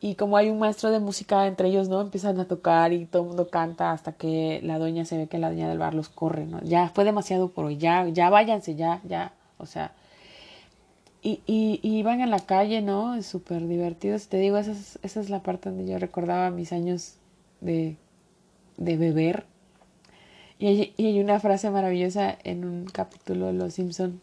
y 0.06 0.14
como 0.14 0.38
hay 0.38 0.52
un 0.52 0.60
maestro 0.60 0.92
de 0.92 1.00
música 1.00 1.48
entre 1.48 1.70
ellos 1.70 1.90
no 1.90 2.00
empiezan 2.00 2.40
a 2.40 2.46
tocar 2.46 2.94
y 2.94 3.06
todo 3.06 3.24
el 3.24 3.30
mundo 3.30 3.50
canta 3.50 3.92
hasta 3.92 4.12
que 4.12 4.60
la 4.62 4.78
doña 4.78 5.04
se 5.04 5.18
ve 5.18 5.26
que 5.26 5.40
la 5.40 5.50
doña 5.50 5.68
del 5.68 5.80
bar 5.80 5.96
los 5.96 6.10
corre 6.10 6.46
no 6.46 6.62
ya 6.62 6.90
fue 6.90 7.06
demasiado 7.06 7.50
por 7.50 7.66
hoy 7.66 7.78
ya 7.78 8.08
ya 8.10 8.30
váyanse 8.30 8.76
ya 8.76 9.02
ya 9.04 9.34
o 9.58 9.66
sea 9.66 9.94
y, 11.24 11.42
y, 11.48 11.80
iban 11.82 12.22
en 12.22 12.30
la 12.30 12.40
calle, 12.40 12.84
¿no? 12.84 13.20
Súper 13.24 13.68
divertidos. 13.68 14.28
Te 14.28 14.38
digo, 14.38 14.58
esa 14.58 14.74
es, 14.74 15.00
esa 15.02 15.20
es 15.20 15.32
la 15.32 15.42
parte 15.42 15.70
donde 15.72 15.92
yo 15.92 15.98
recordaba 15.98 16.52
mis 16.52 16.72
años 16.72 17.16
de, 17.62 17.98
de 18.78 18.96
beber. 18.96 19.46
Y 20.60 20.68
hay, 20.68 20.94
y 20.98 21.08
hay 21.08 21.20
una 21.20 21.40
frase 21.40 21.72
maravillosa 21.72 22.38
en 22.44 22.64
un 22.64 22.86
capítulo 22.86 23.48
de 23.48 23.54
Los 23.54 23.74
Simpson. 23.74 24.22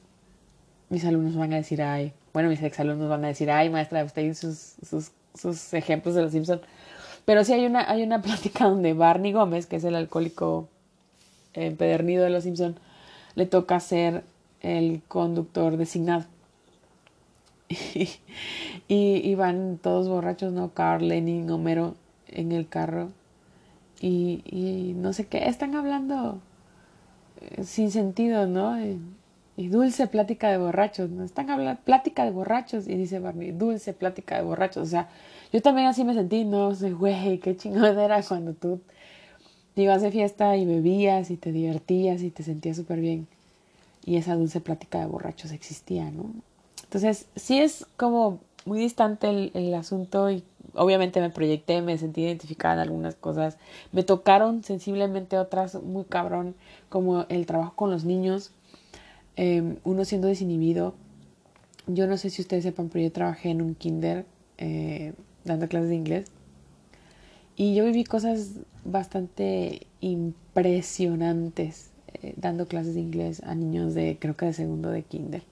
Mis 0.91 1.05
alumnos 1.05 1.35
van 1.35 1.53
a 1.55 1.57
decir, 1.57 1.83
ay, 1.83 2.13
bueno, 2.33 2.49
mis 2.49 2.63
exalumnos 2.63 3.09
van 3.09 3.25
a 3.25 3.29
decir, 3.29 3.51
ay, 3.51 3.69
maestra, 3.69 4.05
usted 4.05 4.23
y 4.23 4.35
sus, 4.35 4.77
sus 5.35 5.73
ejemplos 5.75 6.15
de 6.15 6.23
Los 6.23 6.33
Simpson. 6.33 6.61
Pero 7.25 7.45
sí 7.45 7.53
hay 7.53 7.67
una, 7.67 7.89
hay 7.91 8.03
una 8.03 8.23
plática 8.23 8.67
donde 8.67 8.95
Barney 8.95 9.33
Gómez, 9.33 9.67
que 9.67 9.77
es 9.77 9.85
el 9.85 9.95
alcohólico 9.95 10.69
empedernido 11.55 12.25
de 12.25 12.31
Los 12.31 12.45
Simpson, 12.45 12.77
le 13.35 13.47
toca 13.47 13.81
ser 13.81 14.25
el 14.61 15.03
conductor 15.09 15.77
designado. 15.77 16.25
y, 18.89 19.35
van 19.35 19.79
todos 19.79 20.09
borrachos, 20.09 20.53
¿no? 20.53 20.71
Carl, 20.75 21.09
Lenin, 21.09 21.51
Homero 21.51 21.95
en 22.29 22.53
el 22.53 22.69
carro. 22.69 23.11
Y, 24.01 24.43
y 24.45 24.95
no 24.95 25.13
sé 25.13 25.27
qué, 25.27 25.49
están 25.49 25.75
hablando 25.75 26.41
eh, 27.41 27.65
sin 27.65 27.91
sentido, 27.91 28.47
¿no? 28.47 28.77
Dulce 29.69 30.07
plática 30.07 30.51
de 30.51 30.59
borrachos, 30.59 31.11
¿no? 31.11 31.25
Están 31.25 31.51
hablando 31.51 31.81
plática 31.83 32.25
de 32.25 32.31
borrachos 32.31 32.89
y 32.89 32.97
dice 32.97 33.19
Barney, 33.19 33.53
dulce 33.53 33.93
plática 33.93 34.37
de 34.37 34.43
borrachos. 34.43 34.83
O 34.83 34.91
sea, 34.91 35.09
yo 35.53 35.61
también 35.63 35.87
así 35.89 36.05
me 36.05 36.15
sentí, 36.15 36.45
no 36.45 36.75
sé, 36.75 36.93
güey, 36.93 37.39
qué 37.39 37.57
chingón 37.57 37.99
era 37.99 38.23
cuando 38.23 38.55
tú 38.55 38.81
ibas 39.77 40.03
de 40.03 40.11
fiesta 40.11 40.57
y 40.57 40.67
bebías 40.67 41.31
y 41.31 41.37
te 41.37 41.53
divertías 41.53 42.23
y 42.23 42.31
te 42.31 42.43
sentías 42.43 42.77
súper 42.77 43.01
bien. 43.01 43.27
Y 44.05 44.17
esa 44.17 44.35
dulce 44.35 44.61
plática 44.61 44.99
de 45.01 45.07
borrachos 45.07 45.53
existía, 45.53 46.11
¿no? 46.11 46.33
Entonces, 46.85 47.27
sí 47.37 47.59
es 47.59 47.87
como 47.97 48.41
muy 48.65 48.79
distante 48.79 49.51
el, 49.55 49.75
asunto 49.75 50.31
y 50.31 50.45
obviamente 50.75 51.21
me 51.21 51.31
proyecté, 51.31 51.83
me 51.83 51.99
sentí 51.99 52.23
identificada 52.23 52.75
en 52.75 52.81
algunas 52.81 53.15
cosas. 53.15 53.57
Me 53.93 54.03
tocaron 54.03 54.63
sensiblemente 54.63 55.39
otras 55.39 55.83
muy 55.83 56.05
cabrón, 56.05 56.55
como 56.89 57.27
el 57.29 57.47
trabajo 57.47 57.75
con 57.75 57.91
los 57.91 58.05
niños, 58.05 58.53
em, 59.37 59.77
uno 59.85 60.05
siendo 60.05 60.29
desinhibido. 60.29 60.95
Yo 61.87 62.07
no 62.07 62.17
sé 62.17 62.31
si 62.31 62.43
ustedes 62.43 62.65
sepan, 62.65 62.89
pero 62.89 63.05
yo 63.05 63.13
trabajé 63.13 63.51
en 63.51 63.63
un 63.63 63.75
kinder 63.75 64.25
eh, 64.59 65.15
dando 65.45 65.69
clases 65.69 65.89
de 65.89 65.97
inglés. 65.97 66.27
Y 67.57 67.75
yo 67.75 67.85
viví 67.85 68.05
cosas 68.05 68.61
bastante 68.85 69.87
impresionantes 70.01 71.91
eh, 72.23 72.35
dando 72.37 72.67
clases 72.67 72.95
de 72.95 73.01
inglés 73.01 73.43
a 73.45 73.55
niños 73.55 73.95
de, 73.95 74.17
creo 74.19 74.37
que 74.37 74.47
de 74.47 74.53
segundo 74.53 74.91
de 74.91 75.03
kinder. 75.03 75.43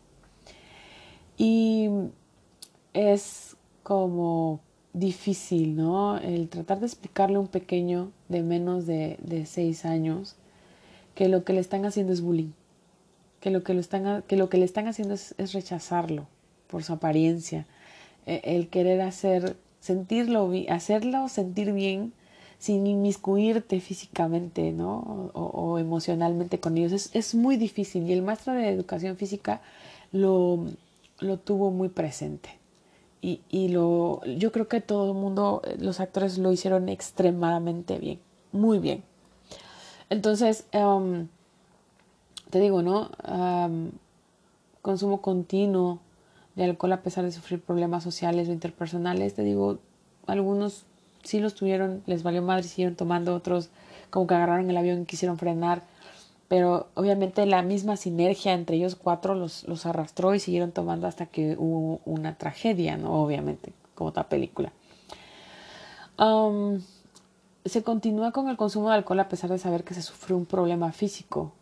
Y 1.37 1.89
es 2.93 3.57
como 3.83 4.61
difícil, 4.93 5.77
¿no? 5.77 6.19
El 6.19 6.49
tratar 6.49 6.81
de 6.81 6.87
explicarle 6.87 7.37
a 7.37 7.41
un 7.41 7.49
pequeño 7.49 8.11
de 8.29 8.43
menos 8.43 8.87
de, 8.87 9.19
de 9.23 9.47
seis 9.47 9.85
años 9.85 10.37
que 11.15 11.29
lo 11.29 11.45
que 11.45 11.53
le 11.53 11.61
están 11.61 11.85
haciendo 11.85 12.13
es 12.13 12.21
bullying, 12.21 12.53
que 13.41 13.51
lo 13.51 13.63
que, 13.63 13.75
lo 13.75 13.81
están, 13.81 14.23
que, 14.23 14.37
lo 14.37 14.49
que 14.49 14.59
le 14.59 14.65
están 14.65 14.87
haciendo 14.87 15.15
es, 15.15 15.35
rechazarlo 15.53 16.27
por 16.67 16.83
su 16.85 16.93
apariencia, 16.93 17.67
e, 18.27 18.41
el 18.45 18.69
querer 18.69 19.01
hacer, 19.01 19.57
sentirlo, 19.81 20.51
hacerlo 20.69 21.29
sentir 21.29 21.73
bien 21.73 22.13
sin 22.59 22.87
inmiscuirte 22.87 23.81
físicamente, 23.81 24.73
¿no? 24.73 25.31
O, 25.33 25.45
o 25.45 25.79
emocionalmente 25.79 26.61
con 26.61 26.77
ellos. 26.77 26.93
Es, 26.93 27.11
es 27.15 27.35
muy 27.35 27.57
difícil 27.57 28.07
y 28.09 28.13
el 28.13 28.23
maestro 28.23 28.53
de 28.53 28.69
educación 28.69 29.17
física 29.17 29.63
lo 30.13 30.67
lo 31.21 31.39
tuvo 31.39 31.71
muy 31.71 31.89
presente. 31.89 32.59
Y, 33.23 33.41
y 33.51 33.69
lo, 33.69 34.23
yo 34.25 34.51
creo 34.51 34.67
que 34.67 34.81
todo 34.81 35.13
el 35.13 35.19
mundo, 35.19 35.63
los 35.79 36.01
actores 36.01 36.39
lo 36.39 36.53
hicieron 36.53 36.89
extremadamente 36.89 37.99
bien, 37.99 38.19
muy 38.51 38.79
bien. 38.79 39.03
Entonces, 40.09 40.65
em, 40.73 41.29
te 42.51 42.61
digo, 42.61 42.83
¿no? 42.83 43.11
consumo 44.83 45.21
continuo 45.21 46.01
de 46.55 46.65
alcohol 46.65 46.93
a 46.93 47.03
pesar 47.03 47.25
de 47.25 47.33
sufrir 47.33 47.61
problemas 47.61 48.03
sociales 48.03 48.49
o 48.49 48.53
interpersonales, 48.53 49.35
te 49.35 49.43
digo, 49.43 49.79
algunos 50.27 50.85
sí 51.23 51.39
los 51.39 51.55
tuvieron, 51.55 52.03
les 52.07 52.23
valió 52.23 52.43
madre, 52.43 52.63
siguieron 52.63 52.97
tomando, 52.97 53.35
otros 53.35 53.71
como 54.11 54.27
que 54.27 54.35
agarraron 54.35 54.69
el 54.71 54.77
avión 54.77 55.03
y 55.03 55.05
quisieron 55.05 55.39
frenar 55.39 55.83
pero 56.51 56.89
obviamente 56.95 57.47
la 57.47 57.63
misma 57.63 57.97
sinergia 57.97 58.55
entre 58.55 58.75
ellos 58.75 58.97
cuatro 58.97 59.37
los, 59.37 59.69
los 59.69 59.87
arrastró 59.87 60.35
y 60.35 60.41
siguieron 60.41 60.73
tomando 60.73 61.07
hasta 61.07 61.27
que 61.27 61.55
hubo 61.57 62.01
una 62.05 62.39
tragedia, 62.39 62.97
¿no? 62.97 63.23
Obviamente, 63.23 63.73
como 63.95 64.11
otra 64.11 64.29
película. 64.29 64.73
se 67.65 67.83
continúa 67.85 68.33
con 68.33 68.49
el 68.49 68.57
consumo 68.57 68.89
de 68.89 68.97
alcohol 68.97 69.21
a 69.21 69.29
pesar 69.29 69.49
de 69.49 69.59
saber 69.59 69.85
que 69.85 69.95
se 69.95 70.03
sufre 70.03 70.35
un 70.35 70.45
problema 70.45 70.91
físico 70.91 71.53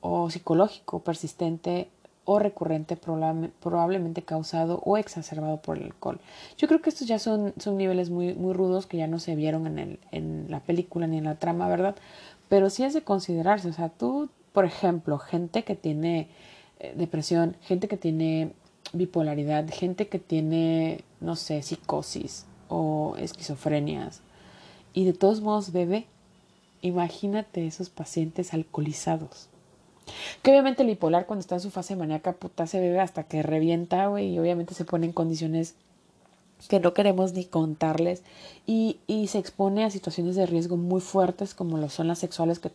o 0.00 0.30
psicológico 0.30 1.00
persistente 1.00 1.88
o 2.24 2.38
recurrente 2.38 2.96
probablemente 2.96 4.22
causado 4.22 4.82
o 4.84 4.98
exacerbado 4.98 5.62
por 5.62 5.78
el 5.78 5.84
alcohol. 5.84 6.20
Yo 6.58 6.68
creo 6.68 6.82
que 6.82 6.90
estos 6.90 7.08
ya 7.08 7.18
son, 7.18 7.54
son 7.58 7.78
niveles 7.78 8.10
muy, 8.10 8.34
muy 8.34 8.52
rudos 8.52 8.86
que 8.86 8.98
ya 8.98 9.06
no 9.06 9.18
se 9.18 9.34
vieron 9.34 9.66
en, 9.66 9.78
el, 9.78 9.98
en 10.12 10.46
la 10.50 10.60
película 10.60 11.06
ni 11.06 11.16
en 11.16 11.24
la 11.24 11.36
trama, 11.36 11.68
¿verdad? 11.68 11.96
Pero 12.50 12.68
sí 12.68 12.84
es 12.84 12.92
de 12.92 13.02
considerarse. 13.02 13.68
O 13.68 13.72
sea, 13.72 13.88
tú, 13.88 14.28
por 14.52 14.66
ejemplo, 14.66 15.18
gente 15.18 15.64
que 15.64 15.74
tiene 15.74 16.28
eh, 16.80 16.92
depresión, 16.94 17.56
gente 17.62 17.88
que 17.88 17.96
tiene 17.96 18.52
bipolaridad, 18.92 19.66
gente 19.70 20.08
que 20.08 20.18
tiene, 20.18 21.04
no 21.20 21.34
sé, 21.34 21.62
psicosis 21.62 22.44
o 22.68 23.16
esquizofrenias 23.18 24.20
y 24.92 25.04
de 25.04 25.12
todos 25.12 25.40
modos 25.40 25.72
bebe, 25.72 26.06
imagínate 26.82 27.66
esos 27.66 27.88
pacientes 27.88 28.52
alcoholizados. 28.52 29.48
Que 30.42 30.50
obviamente 30.50 30.82
el 30.82 30.88
bipolar 30.88 31.26
cuando 31.26 31.40
está 31.40 31.56
en 31.56 31.60
su 31.60 31.70
fase 31.70 31.96
maníaca 31.96 32.32
puta 32.32 32.66
se 32.66 32.80
bebe 32.80 33.00
hasta 33.00 33.24
que 33.24 33.42
revienta, 33.42 34.06
güey, 34.06 34.34
y 34.34 34.38
obviamente 34.38 34.74
se 34.74 34.84
pone 34.84 35.06
en 35.06 35.12
condiciones 35.12 35.74
que 36.68 36.80
no 36.80 36.92
queremos 36.92 37.34
ni 37.34 37.44
contarles 37.44 38.22
y, 38.66 38.98
y 39.06 39.28
se 39.28 39.38
expone 39.38 39.84
a 39.84 39.90
situaciones 39.90 40.34
de 40.34 40.46
riesgo 40.46 40.76
muy 40.76 41.00
fuertes 41.00 41.54
como 41.54 41.78
lo 41.78 41.88
son 41.88 42.08
las 42.08 42.18
sexuales 42.18 42.58
que 42.58 42.72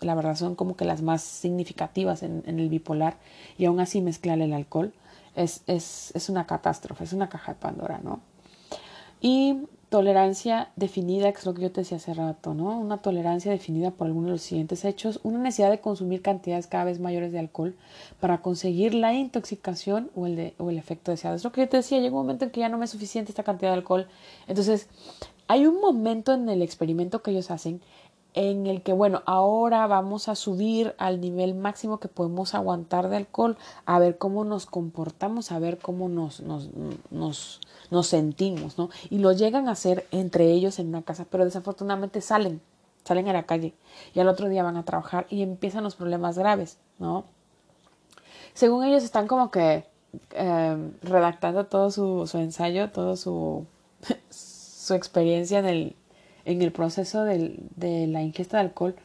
la 0.00 0.14
verdad 0.14 0.36
son 0.36 0.54
como 0.54 0.76
que 0.76 0.84
las 0.84 1.02
más 1.02 1.22
significativas 1.22 2.22
en, 2.22 2.42
el 2.46 2.68
bipolar 2.68 3.16
y 3.56 3.64
aún 3.64 3.80
así 3.80 4.00
mezclar 4.00 4.40
el 4.40 4.52
alcohol 4.52 4.92
es, 5.34 5.62
es, 5.66 6.12
es 6.14 6.28
una 6.28 6.46
catástrofe, 6.46 7.04
es 7.04 7.12
una 7.12 7.28
caja 7.28 7.54
de 7.54 7.58
Pandora, 7.58 8.00
¿no? 8.02 8.20
Y 9.20 9.64
tolerancia 9.88 10.70
definida, 10.76 11.32
que 11.32 11.38
es 11.38 11.46
lo 11.46 11.54
que 11.54 11.62
yo 11.62 11.72
te 11.72 11.80
decía 11.80 11.96
hace 11.96 12.12
rato, 12.12 12.52
¿no? 12.52 12.78
Una 12.78 12.98
tolerancia 12.98 13.50
definida 13.50 13.90
por 13.90 14.06
alguno 14.06 14.26
de 14.26 14.32
los 14.32 14.42
siguientes 14.42 14.84
hechos, 14.84 15.20
una 15.22 15.38
necesidad 15.38 15.70
de 15.70 15.80
consumir 15.80 16.20
cantidades 16.20 16.66
cada 16.66 16.84
vez 16.84 17.00
mayores 17.00 17.32
de 17.32 17.38
alcohol 17.38 17.74
para 18.20 18.42
conseguir 18.42 18.94
la 18.94 19.14
intoxicación 19.14 20.10
o 20.14 20.26
el, 20.26 20.36
de, 20.36 20.54
o 20.58 20.70
el 20.70 20.78
efecto 20.78 21.10
deseado. 21.10 21.36
Es 21.36 21.44
lo 21.44 21.52
que 21.52 21.62
yo 21.62 21.68
te 21.68 21.78
decía, 21.78 21.98
llega 21.98 22.14
un 22.14 22.22
momento 22.22 22.44
en 22.44 22.50
que 22.50 22.60
ya 22.60 22.68
no 22.68 22.76
me 22.76 22.84
es 22.84 22.90
suficiente 22.90 23.32
esta 23.32 23.44
cantidad 23.44 23.70
de 23.70 23.78
alcohol. 23.78 24.08
Entonces, 24.46 24.88
hay 25.46 25.66
un 25.66 25.80
momento 25.80 26.34
en 26.34 26.48
el 26.50 26.60
experimento 26.60 27.22
que 27.22 27.30
ellos 27.30 27.50
hacen 27.50 27.80
en 28.38 28.68
el 28.68 28.82
que, 28.82 28.92
bueno, 28.92 29.24
ahora 29.26 29.84
vamos 29.88 30.28
a 30.28 30.36
subir 30.36 30.94
al 30.98 31.20
nivel 31.20 31.56
máximo 31.56 31.98
que 31.98 32.06
podemos 32.06 32.54
aguantar 32.54 33.08
de 33.08 33.16
alcohol, 33.16 33.58
a 33.84 33.98
ver 33.98 34.16
cómo 34.16 34.44
nos 34.44 34.64
comportamos, 34.64 35.50
a 35.50 35.58
ver 35.58 35.78
cómo 35.78 36.08
nos, 36.08 36.38
nos, 36.40 36.70
nos, 37.10 38.06
sentimos, 38.06 38.78
¿no? 38.78 38.90
Y 39.10 39.18
lo 39.18 39.32
llegan 39.32 39.66
a 39.66 39.72
hacer 39.72 40.06
entre 40.12 40.52
ellos 40.52 40.78
en 40.78 40.86
una 40.86 41.02
casa, 41.02 41.26
pero 41.28 41.44
desafortunadamente 41.44 42.20
salen, 42.20 42.60
salen 43.02 43.26
a 43.26 43.32
la 43.32 43.42
calle 43.42 43.74
y 44.14 44.20
al 44.20 44.28
otro 44.28 44.48
día 44.48 44.62
van 44.62 44.76
a 44.76 44.84
trabajar 44.84 45.26
y 45.30 45.42
empiezan 45.42 45.82
los 45.82 45.96
problemas 45.96 46.38
graves, 46.38 46.78
¿no? 47.00 47.24
Según 48.54 48.84
ellos 48.84 49.02
están 49.02 49.26
como 49.26 49.50
que 49.50 49.84
eh, 50.30 50.90
redactando 51.02 51.66
todo 51.66 51.90
su, 51.90 52.28
su 52.28 52.38
ensayo, 52.38 52.92
todo 52.92 53.16
su, 53.16 53.66
su 54.30 54.94
experiencia 54.94 55.58
en 55.58 55.66
el, 55.66 55.96
en 56.48 56.62
el 56.62 56.72
proceso 56.72 57.24
del, 57.24 57.60
de 57.76 58.06
la 58.06 58.22
ingesta 58.22 58.56
de 58.56 58.62
alcohol. 58.62 58.96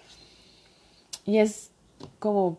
Y 1.25 1.39
es 1.39 1.71
como, 2.19 2.57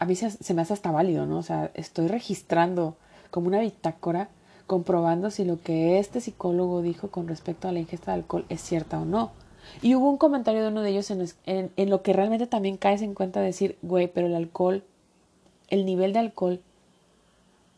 a 0.00 0.06
mí 0.06 0.16
se, 0.16 0.54
me 0.54 0.62
hace 0.62 0.72
hasta 0.72 0.90
válido, 0.90 1.24
¿no? 1.24 1.38
O 1.38 1.42
sea, 1.42 1.70
estoy 1.74 2.08
registrando 2.08 2.96
como 3.30 3.46
una 3.46 3.60
bitácora, 3.60 4.28
comprobando 4.66 5.30
si 5.30 5.44
lo 5.44 5.60
que 5.62 6.00
este 6.00 6.20
psicólogo 6.20 6.82
dijo 6.82 7.12
con 7.12 7.28
respecto 7.28 7.68
a 7.68 7.72
la 7.72 7.78
ingesta 7.78 8.10
de 8.10 8.18
alcohol 8.18 8.44
es 8.48 8.60
cierta 8.60 9.00
o 9.00 9.04
no. 9.04 9.30
Y 9.82 9.94
hubo 9.94 10.10
un 10.10 10.18
comentario 10.18 10.62
de 10.62 10.68
uno 10.68 10.82
de 10.82 10.90
ellos 10.90 11.08
en, 11.12 11.24
en, 11.46 11.70
en 11.76 11.90
lo 11.90 12.02
que 12.02 12.12
realmente 12.12 12.48
también 12.48 12.76
caes 12.76 13.02
en 13.02 13.14
cuenta 13.14 13.38
de 13.38 13.46
decir, 13.46 13.78
güey, 13.82 14.08
pero 14.08 14.26
el 14.26 14.34
alcohol, 14.34 14.82
el 15.68 15.86
nivel 15.86 16.12
de 16.12 16.18
alcohol 16.18 16.60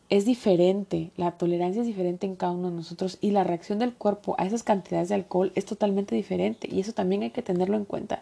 es 0.09 0.25
diferente, 0.25 1.11
la 1.17 1.31
tolerancia 1.31 1.81
es 1.81 1.87
diferente 1.87 2.27
en 2.27 2.35
cada 2.35 2.53
uno 2.53 2.69
de 2.69 2.75
nosotros 2.75 3.17
y 3.21 3.31
la 3.31 3.43
reacción 3.43 3.79
del 3.79 3.93
cuerpo 3.93 4.35
a 4.37 4.45
esas 4.45 4.63
cantidades 4.63 5.09
de 5.09 5.15
alcohol 5.15 5.51
es 5.55 5.65
totalmente 5.65 6.15
diferente 6.15 6.67
y 6.71 6.79
eso 6.79 6.93
también 6.93 7.23
hay 7.23 7.31
que 7.31 7.41
tenerlo 7.41 7.77
en 7.77 7.85
cuenta, 7.85 8.21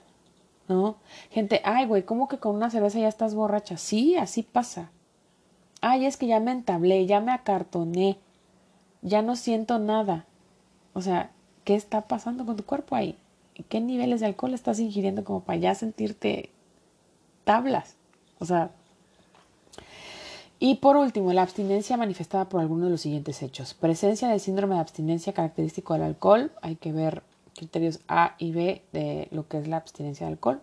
¿no? 0.68 0.96
Gente, 1.32 1.62
ay, 1.66 1.86
güey, 1.86 2.04
¿cómo 2.04 2.28
que 2.28 2.38
con 2.38 2.56
una 2.56 2.70
cerveza 2.70 3.00
ya 3.00 3.08
estás 3.08 3.36
borracha? 3.36 3.78
Sí, 3.78 4.16
así 4.16 4.44
pasa. 4.44 4.92
Ay, 5.82 6.06
es 6.06 6.18
que 6.18 6.28
ya 6.28 6.40
me 6.40 6.52
entablé, 6.52 7.06
ya 7.08 7.20
me 7.20 7.32
acartoné, 7.32 8.18
ya 9.02 9.22
no 9.22 9.36
siento 9.36 9.80
nada. 9.80 10.26
O 10.94 11.02
sea, 11.02 11.32
¿qué 11.64 11.76
está 11.76 12.02
pasando 12.02 12.46
con 12.46 12.56
tu 12.56 12.64
cuerpo 12.64 12.96
ahí? 12.96 13.18
¿Qué 13.68 13.82
niveles 13.82 14.20
de 14.20 14.28
alcohol 14.28 14.54
estás 14.54 14.80
ingiriendo 14.80 15.24
como 15.24 15.42
para 15.42 15.60
ya 15.60 15.76
sentirte 15.76 16.52
tablas? 17.44 17.96
O 18.40 18.46
sea, 18.46 18.72
y 20.64 20.76
por 20.76 20.96
último, 20.96 21.34
la 21.34 21.42
abstinencia 21.42 21.98
manifestada 21.98 22.48
por 22.48 22.62
alguno 22.62 22.86
de 22.86 22.92
los 22.92 23.02
siguientes 23.02 23.42
hechos. 23.42 23.74
Presencia 23.74 24.28
de 24.28 24.38
síndrome 24.38 24.76
de 24.76 24.82
abstinencia 24.82 25.34
característico 25.34 25.94
del 25.94 26.04
alcohol. 26.04 26.52
Hay 26.62 26.76
que 26.76 26.92
ver 26.92 27.24
criterios 27.56 28.00
A 28.08 28.36
y 28.38 28.52
B 28.52 28.84
de 28.94 29.28
lo 29.32 29.48
que 29.48 29.58
es 29.58 29.68
la 29.68 29.78
abstinencia 29.78 30.28
de 30.28 30.34
alcohol. 30.34 30.62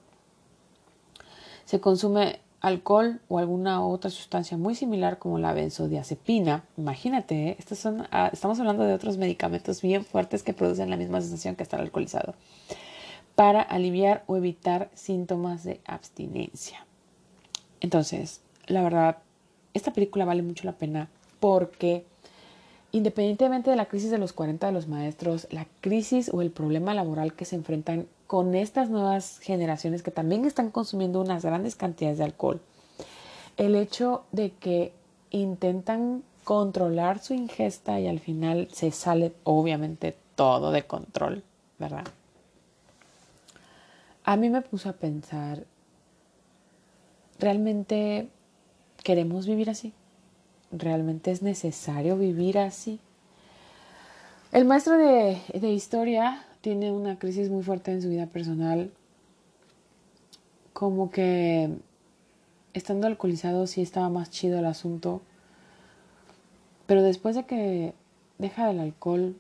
Se 1.64 1.80
consume 1.80 2.38
alcohol 2.60 3.20
o 3.26 3.40
alguna 3.40 3.84
otra 3.84 4.08
sustancia 4.08 4.56
muy 4.56 4.76
similar 4.76 5.18
como 5.18 5.40
la 5.40 5.52
benzodiazepina. 5.52 6.62
Imagínate, 6.76 7.48
¿eh? 7.48 7.56
estos 7.58 7.80
son, 7.80 8.06
ah, 8.12 8.30
estamos 8.32 8.60
hablando 8.60 8.84
de 8.84 8.94
otros 8.94 9.18
medicamentos 9.18 9.82
bien 9.82 10.04
fuertes 10.04 10.44
que 10.44 10.54
producen 10.54 10.90
la 10.90 10.96
misma 10.96 11.20
sensación 11.20 11.56
que 11.56 11.64
estar 11.64 11.80
alcoholizado 11.80 12.36
para 13.34 13.62
aliviar 13.62 14.22
o 14.28 14.36
evitar 14.36 14.90
síntomas 14.94 15.64
de 15.64 15.80
abstinencia. 15.84 16.86
Entonces, 17.80 18.42
la 18.68 18.82
verdad, 18.82 19.18
esta 19.74 19.92
película 19.92 20.24
vale 20.24 20.42
mucho 20.42 20.64
la 20.64 20.72
pena 20.72 21.08
porque 21.40 22.04
independientemente 22.92 23.70
de 23.70 23.76
la 23.76 23.86
crisis 23.86 24.10
de 24.10 24.18
los 24.18 24.32
40 24.32 24.66
de 24.66 24.72
los 24.72 24.88
maestros, 24.88 25.46
la 25.50 25.66
crisis 25.80 26.30
o 26.32 26.42
el 26.42 26.50
problema 26.50 26.94
laboral 26.94 27.34
que 27.34 27.44
se 27.44 27.56
enfrentan 27.56 28.06
con 28.26 28.54
estas 28.54 28.90
nuevas 28.90 29.38
generaciones 29.40 30.02
que 30.02 30.10
también 30.10 30.44
están 30.44 30.70
consumiendo 30.70 31.20
unas 31.20 31.44
grandes 31.44 31.76
cantidades 31.76 32.18
de 32.18 32.24
alcohol, 32.24 32.60
el 33.56 33.74
hecho 33.74 34.24
de 34.32 34.50
que 34.50 34.92
intentan 35.30 36.22
controlar 36.44 37.18
su 37.18 37.34
ingesta 37.34 38.00
y 38.00 38.06
al 38.06 38.20
final 38.20 38.68
se 38.72 38.90
sale 38.90 39.32
obviamente 39.44 40.16
todo 40.34 40.70
de 40.70 40.84
control, 40.84 41.42
¿verdad? 41.78 42.06
A 44.24 44.36
mí 44.36 44.48
me 44.50 44.62
puso 44.62 44.88
a 44.88 44.92
pensar, 44.92 45.64
realmente 47.38 48.28
¿Queremos 49.08 49.46
vivir 49.46 49.70
así? 49.70 49.94
¿Realmente 50.70 51.30
es 51.30 51.40
necesario 51.40 52.18
vivir 52.18 52.58
así? 52.58 53.00
El 54.52 54.66
maestro 54.66 54.98
de, 54.98 55.72
historia 55.72 56.44
tiene 56.60 56.92
una 56.92 57.18
crisis 57.18 57.48
muy 57.48 57.62
fuerte 57.62 57.90
en 57.90 58.02
su 58.02 58.10
vida 58.10 58.26
personal. 58.26 58.92
Como 60.74 61.10
que 61.10 61.70
estando 62.74 63.06
alcoholizado 63.06 63.66
sí 63.66 63.80
estaba 63.80 64.10
más 64.10 64.28
chido 64.28 64.58
el 64.58 64.66
asunto. 64.66 65.22
Pero 66.86 67.02
después 67.02 67.34
de 67.34 67.46
que 67.46 67.94
deja 68.36 68.70
el 68.70 68.78
alcohol, 68.78 69.36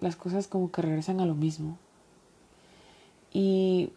las 0.00 0.16
cosas 0.16 0.46
como 0.46 0.72
que 0.72 0.80
regresan 0.80 1.20
a 1.20 1.26
lo 1.26 1.34
mismo. 1.34 1.76
Y 3.34 3.90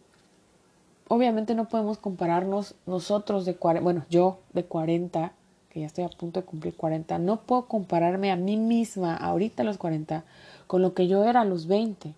obviamente 1.07 1.55
no 1.55 1.67
podemos 1.67 1.97
compararnos 1.97 2.75
nosotros 2.85 3.45
de 3.45 3.55
40, 3.55 3.83
bueno, 3.83 4.05
yo 4.09 4.39
de 4.53 4.65
40, 4.65 5.33
que 5.69 5.81
ya 5.81 5.85
estoy 5.85 6.03
a 6.03 6.09
punto 6.09 6.41
de 6.41 6.45
cumplir 6.45 6.75
40, 6.75 7.19
no 7.19 7.41
puedo 7.41 7.65
compararme 7.65 8.31
a 8.31 8.35
mí 8.35 8.57
misma 8.57 9.15
ahorita 9.15 9.63
a 9.63 9.65
los 9.65 9.77
40 9.77 10.23
con 10.67 10.81
lo 10.81 10.93
que 10.93 11.07
yo 11.07 11.23
era 11.23 11.41
a 11.41 11.45
los 11.45 11.67
20, 11.67 12.13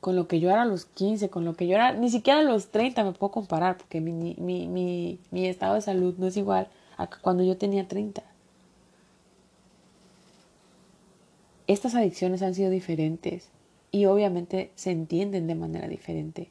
con 0.00 0.16
lo 0.16 0.26
que 0.26 0.40
yo 0.40 0.50
era 0.50 0.62
a 0.62 0.66
los 0.66 0.86
15, 0.86 1.28
con 1.28 1.44
lo 1.44 1.54
que 1.54 1.66
yo 1.66 1.74
era, 1.74 1.92
ni 1.92 2.10
siquiera 2.10 2.40
a 2.40 2.42
los 2.42 2.68
30 2.68 3.04
me 3.04 3.12
puedo 3.12 3.30
comparar 3.30 3.76
porque 3.76 4.00
mi, 4.00 4.12
mi, 4.12 4.66
mi, 4.66 5.18
mi 5.30 5.46
estado 5.46 5.74
de 5.74 5.82
salud 5.82 6.14
no 6.18 6.26
es 6.26 6.36
igual 6.36 6.68
a 6.96 7.08
cuando 7.08 7.42
yo 7.44 7.56
tenía 7.56 7.86
30. 7.86 8.22
Estas 11.66 11.94
adicciones 11.94 12.42
han 12.42 12.54
sido 12.54 12.70
diferentes 12.70 13.50
y 13.92 14.06
obviamente 14.06 14.72
se 14.74 14.90
entienden 14.90 15.46
de 15.46 15.54
manera 15.54 15.86
diferente. 15.86 16.48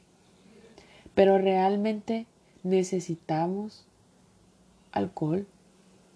Pero 1.19 1.37
realmente 1.37 2.27
necesitamos 2.63 3.85
alcohol 4.93 5.47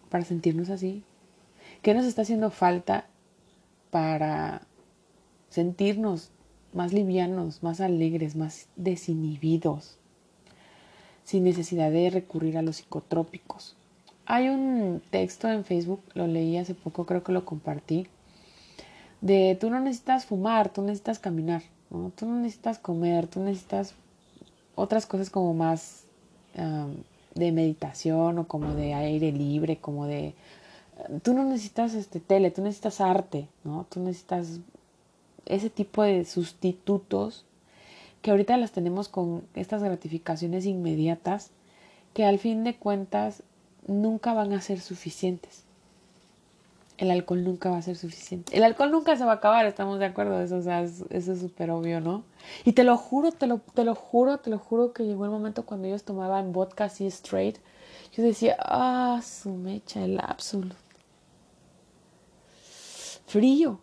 para 0.10 0.24
sentirnos 0.24 0.70
así. 0.70 1.04
¿Qué 1.82 1.94
nos 1.94 2.06
está 2.06 2.22
haciendo 2.22 2.52
falta 2.52 3.08
para 3.92 4.62
sentirnos 5.50 6.32
más 6.72 6.94
livianos, 6.94 7.64
más 7.64 7.82
alegres, 7.82 8.38
más 8.38 8.70
desinhibidos, 8.78 9.98
sin 11.26 11.44
necesidad 11.44 11.92
de 11.92 12.10
recurrir 12.10 12.58
a 12.58 12.62
los 12.62 12.78
psicotrópicos? 12.78 13.76
Hay 14.26 14.48
un 14.48 15.02
texto 15.10 15.52
en 15.52 15.66
Facebook, 15.66 16.02
lo 16.14 16.28
leí 16.28 16.56
hace 16.56 16.76
poco, 16.76 17.06
creo 17.06 17.26
que 17.26 17.34
lo 17.34 17.44
compartí, 17.44 18.08
de 19.20 19.58
tú 19.60 19.70
no 19.70 19.82
necesitas 19.82 20.26
fumar, 20.26 20.72
tú 20.72 20.82
necesitas 20.82 21.20
caminar, 21.20 21.62
¿no? 21.90 22.14
Tú 22.16 22.26
no 22.26 22.40
necesitas 22.40 22.80
comer, 22.80 23.28
tú 23.28 23.42
necesitas 23.42 23.96
otras 24.76 25.06
cosas 25.06 25.30
como 25.30 25.54
más 25.54 26.06
de 27.36 27.52
meditación 27.52 28.38
o 28.40 28.48
como 28.48 28.76
de 28.76 28.94
aire 28.94 29.32
libre, 29.32 29.78
como 29.78 30.06
de... 30.06 30.36
Tú 31.24 31.34
no 31.34 31.44
necesitas 31.44 31.96
este 31.96 32.20
tele, 32.20 32.52
tú 32.52 32.62
necesitas 32.62 33.02
arte, 33.02 33.48
¿no? 33.64 33.86
Tú 33.90 34.00
necesitas 34.00 34.60
ese 35.46 35.70
tipo 35.70 36.04
de 36.04 36.24
sustitutos 36.26 37.46
que 38.22 38.32
ahorita 38.32 38.56
las 38.58 38.72
tenemos 38.72 39.10
con 39.10 39.44
estas 39.56 39.84
gratificaciones 39.84 40.66
inmediatas 40.66 41.52
que 42.14 42.26
al 42.26 42.40
fin 42.40 42.64
de 42.64 42.76
cuentas 42.76 43.44
nunca 43.88 44.34
van 44.34 44.54
a 44.54 44.62
ser 44.62 44.80
suficientes. 44.80 45.63
El 47.04 47.12
alcohol 47.12 47.44
nunca 47.44 47.70
va 47.70 47.80
a 47.80 47.82
ser 47.82 47.98
suficiente. 47.98 48.56
El 48.56 48.64
alcohol 48.64 48.90
nunca 48.90 49.18
se 49.18 49.26
va 49.26 49.34
a 49.34 49.36
acabar, 49.36 49.66
estamos 49.66 50.00
de 50.00 50.06
acuerdo, 50.06 50.40
eso, 50.40 50.58
es 51.10 51.26
súper 51.40 51.70
obvio, 51.70 52.00
¿no? 52.00 52.24
Y 52.64 52.72
te 52.72 52.86
lo 52.86 52.96
juro, 52.96 53.34
te 53.34 53.46
lo, 53.46 53.60
te 53.74 53.84
lo 53.84 53.94
juro, 53.94 54.38
te 54.38 54.50
lo 54.50 54.58
juro 54.58 54.94
que 54.94 55.04
llegó 55.04 55.26
el 55.26 55.32
momento 55.32 55.66
cuando 55.66 55.88
ellos 55.88 56.06
tomaban 56.06 56.54
vodka 56.54 56.86
así 56.86 57.06
straight, 57.08 57.58
yo 58.16 58.24
decía, 58.24 58.56
ah, 58.58 59.20
su 59.22 59.50
mecha, 59.50 60.02
el 60.02 60.18
absoluto. 60.18 60.78
Frío, 63.26 63.82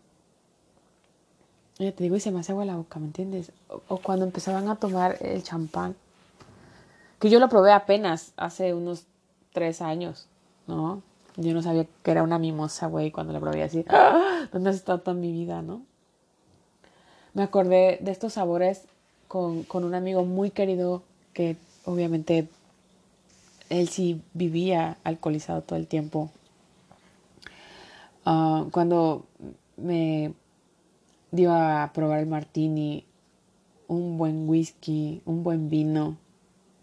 ya 1.78 1.92
te 1.92 2.02
digo, 2.02 2.16
y 2.16 2.20
se 2.20 2.30
me 2.30 2.40
hace 2.40 2.52
agua 2.52 2.64
la 2.64 2.76
boca, 2.76 2.98
¿me 2.98 3.06
entiendes? 3.06 3.52
O, 3.88 3.98
cuando 3.98 4.24
empezaban 4.24 4.66
a 4.70 4.76
tomar 4.76 5.18
el 5.20 5.42
champán, 5.42 5.94
que 7.18 7.28
yo 7.28 7.38
lo 7.38 7.50
probé 7.50 7.72
apenas 7.72 8.32
hace 8.38 8.72
unos 8.72 9.04
tres 9.52 9.82
años, 9.82 10.26
¿no? 10.66 11.02
Yo 11.40 11.54
no 11.54 11.62
sabía 11.62 11.86
que 12.02 12.10
era 12.10 12.22
una 12.22 12.38
mimosa, 12.38 12.86
güey, 12.86 13.10
cuando 13.10 13.32
lo 13.32 13.40
probé 13.40 13.62
así, 13.62 13.84
¡ah! 13.88 14.46
¿dónde 14.52 14.70
has 14.70 14.76
estado 14.76 15.00
toda 15.00 15.16
mi 15.16 15.32
vida, 15.32 15.62
no? 15.62 15.82
Me 17.32 17.42
acordé 17.42 17.98
de 18.02 18.10
estos 18.10 18.34
sabores 18.34 18.82
con, 19.26 19.62
con 19.62 19.84
un 19.84 19.94
amigo 19.94 20.24
muy 20.24 20.50
querido 20.50 21.02
que 21.32 21.56
obviamente 21.86 22.48
él 23.70 23.88
sí 23.88 24.20
vivía 24.34 24.98
alcoholizado 25.02 25.62
todo 25.62 25.78
el 25.78 25.86
tiempo. 25.86 26.30
Ah, 28.26 28.66
cuando 28.70 29.24
me 29.78 30.34
dio 31.30 31.54
a 31.54 31.90
probar 31.94 32.20
el 32.20 32.26
martini, 32.26 33.04
un 33.88 34.18
buen 34.18 34.46
whisky, 34.46 35.22
un 35.24 35.42
buen 35.42 35.70
vino. 35.70 36.18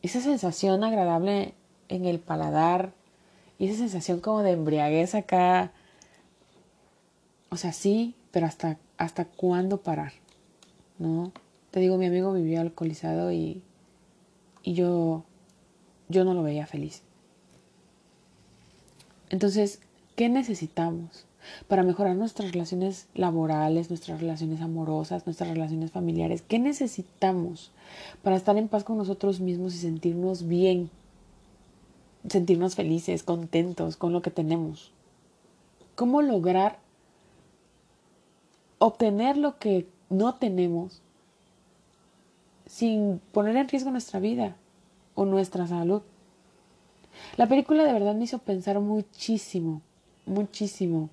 Esa 0.01 0.19
sensación 0.19 0.83
agradable 0.83 1.53
en 1.89 2.05
el 2.05 2.19
paladar 2.19 2.96
y 3.59 3.67
esa 3.67 3.77
sensación 3.77 4.19
como 4.19 4.43
de 4.43 4.51
embriaguez 4.51 5.15
acá. 5.15 5.71
O 7.49 7.57
sea, 7.57 7.73
sí, 7.73 8.15
pero 8.31 8.45
hasta, 8.45 8.77
hasta 8.97 9.25
cuándo 9.25 9.77
parar, 9.77 10.13
¿no? 10.99 11.31
Te 11.71 11.79
digo, 11.79 11.97
mi 11.97 12.07
amigo 12.07 12.33
vivió 12.33 12.61
alcoholizado 12.61 13.31
y, 13.31 13.61
y 14.63 14.73
yo, 14.73 15.23
yo 16.09 16.23
no 16.23 16.33
lo 16.33 16.43
veía 16.43 16.67
feliz. 16.67 17.03
Entonces, 19.29 19.79
¿qué 20.15 20.29
necesitamos? 20.29 21.27
para 21.67 21.83
mejorar 21.83 22.15
nuestras 22.15 22.51
relaciones 22.51 23.07
laborales, 23.13 23.89
nuestras 23.89 24.19
relaciones 24.19 24.61
amorosas, 24.61 25.25
nuestras 25.25 25.49
relaciones 25.49 25.91
familiares. 25.91 26.41
¿Qué 26.41 26.59
necesitamos 26.59 27.71
para 28.23 28.35
estar 28.35 28.57
en 28.57 28.67
paz 28.67 28.83
con 28.83 28.97
nosotros 28.97 29.39
mismos 29.39 29.75
y 29.75 29.79
sentirnos 29.79 30.47
bien? 30.47 30.89
Sentirnos 32.29 32.75
felices, 32.75 33.23
contentos 33.23 33.97
con 33.97 34.13
lo 34.13 34.21
que 34.21 34.31
tenemos. 34.31 34.91
¿Cómo 35.95 36.21
lograr 36.21 36.79
obtener 38.79 39.37
lo 39.37 39.57
que 39.57 39.87
no 40.09 40.35
tenemos 40.35 41.01
sin 42.65 43.19
poner 43.31 43.55
en 43.55 43.69
riesgo 43.69 43.91
nuestra 43.91 44.19
vida 44.19 44.55
o 45.15 45.25
nuestra 45.25 45.67
salud? 45.67 46.01
La 47.37 47.47
película 47.47 47.83
de 47.83 47.93
verdad 47.93 48.15
me 48.15 48.25
hizo 48.25 48.39
pensar 48.39 48.79
muchísimo, 48.79 49.81
muchísimo 50.25 51.09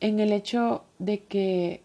en 0.00 0.20
el 0.20 0.32
hecho 0.32 0.84
de 0.98 1.20
que 1.20 1.82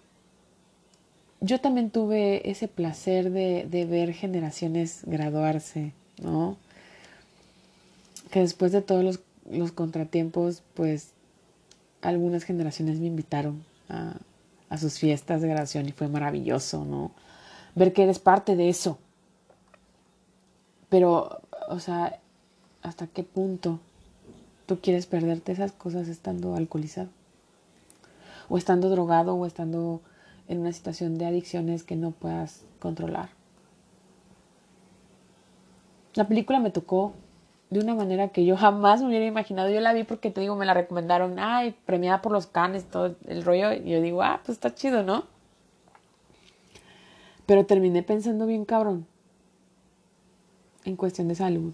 yo 1.39 1.59
también 1.59 1.89
tuve 1.89 2.49
ese 2.49 2.67
placer 2.67 3.31
de, 3.31 3.85
ver 3.89 4.13
generaciones 4.13 5.01
graduarse, 5.05 5.93
¿no? 6.21 6.57
Que 8.31 8.39
después 8.39 8.71
de 8.71 8.81
todos 8.81 9.19
los, 9.49 9.71
contratiempos, 9.73 10.63
pues 10.73 11.11
algunas 12.01 12.43
generaciones 12.43 12.99
me 12.99 13.07
invitaron 13.07 13.63
a, 13.89 14.15
sus 14.77 14.97
fiestas 14.97 15.41
de 15.41 15.49
graduación 15.49 15.87
y 15.87 15.91
fue 15.91 16.07
maravilloso, 16.07 16.85
¿no? 16.85 17.11
Ver 17.75 17.91
que 17.91 18.03
eres 18.03 18.19
parte 18.19 18.55
de 18.55 18.69
eso. 18.69 18.97
Pero, 20.89 21.41
o 21.67 21.79
sea, 21.79 22.19
¿hasta 22.81 23.07
qué 23.07 23.23
punto 23.23 23.79
tú 24.65 24.79
quieres 24.79 25.05
perderte 25.07 25.51
esas 25.51 25.73
cosas 25.73 26.07
estando 26.07 26.55
alcoholizado? 26.55 27.09
o 28.51 28.57
estando 28.57 28.89
drogado 28.89 29.33
o 29.35 29.45
estando 29.45 30.01
en 30.49 30.59
una 30.59 30.73
situación 30.73 31.17
de 31.17 31.25
adicciones 31.25 31.83
que 31.83 31.95
no 31.95 32.11
puedas 32.11 32.63
controlar. 32.79 33.29
La 36.15 36.27
película 36.27 36.59
me 36.59 36.69
tocó 36.69 37.13
de 37.71 37.79
una 37.79 37.95
manera 37.95 38.27
que 38.27 38.45
yo 38.45 38.57
jamás 38.57 39.01
me 39.01 39.07
hubiera 39.07 39.25
imaginado. 39.25 39.69
Yo 39.69 39.79
la 39.79 39.93
vi 39.93 40.03
porque 40.03 40.29
te 40.29 40.41
digo, 40.41 40.57
me 40.57 40.65
la 40.65 40.73
recomendaron, 40.73 41.39
ay, 41.39 41.73
premiada 41.85 42.21
por 42.21 42.33
los 42.33 42.45
canes, 42.45 42.83
todo 42.83 43.15
el 43.25 43.43
rollo. 43.43 43.71
Y 43.71 43.89
yo 43.89 44.01
digo, 44.01 44.21
ah, 44.21 44.41
pues 44.45 44.57
está 44.57 44.75
chido, 44.75 45.03
¿no? 45.03 45.23
Pero 47.45 47.65
terminé 47.65 48.03
pensando 48.03 48.45
bien 48.45 48.65
cabrón 48.65 49.07
en 50.83 50.97
cuestión 50.97 51.29
de 51.29 51.35
salud, 51.35 51.71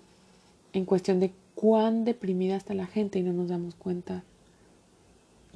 en 0.74 0.86
cuestión 0.86 1.20
de 1.20 1.34
cuán 1.56 2.06
deprimida 2.06 2.56
está 2.56 2.76
la 2.76 2.86
gente 2.86 3.18
y 3.18 3.24
no 3.24 3.34
nos 3.34 3.50
damos 3.50 3.74
cuenta 3.74 4.24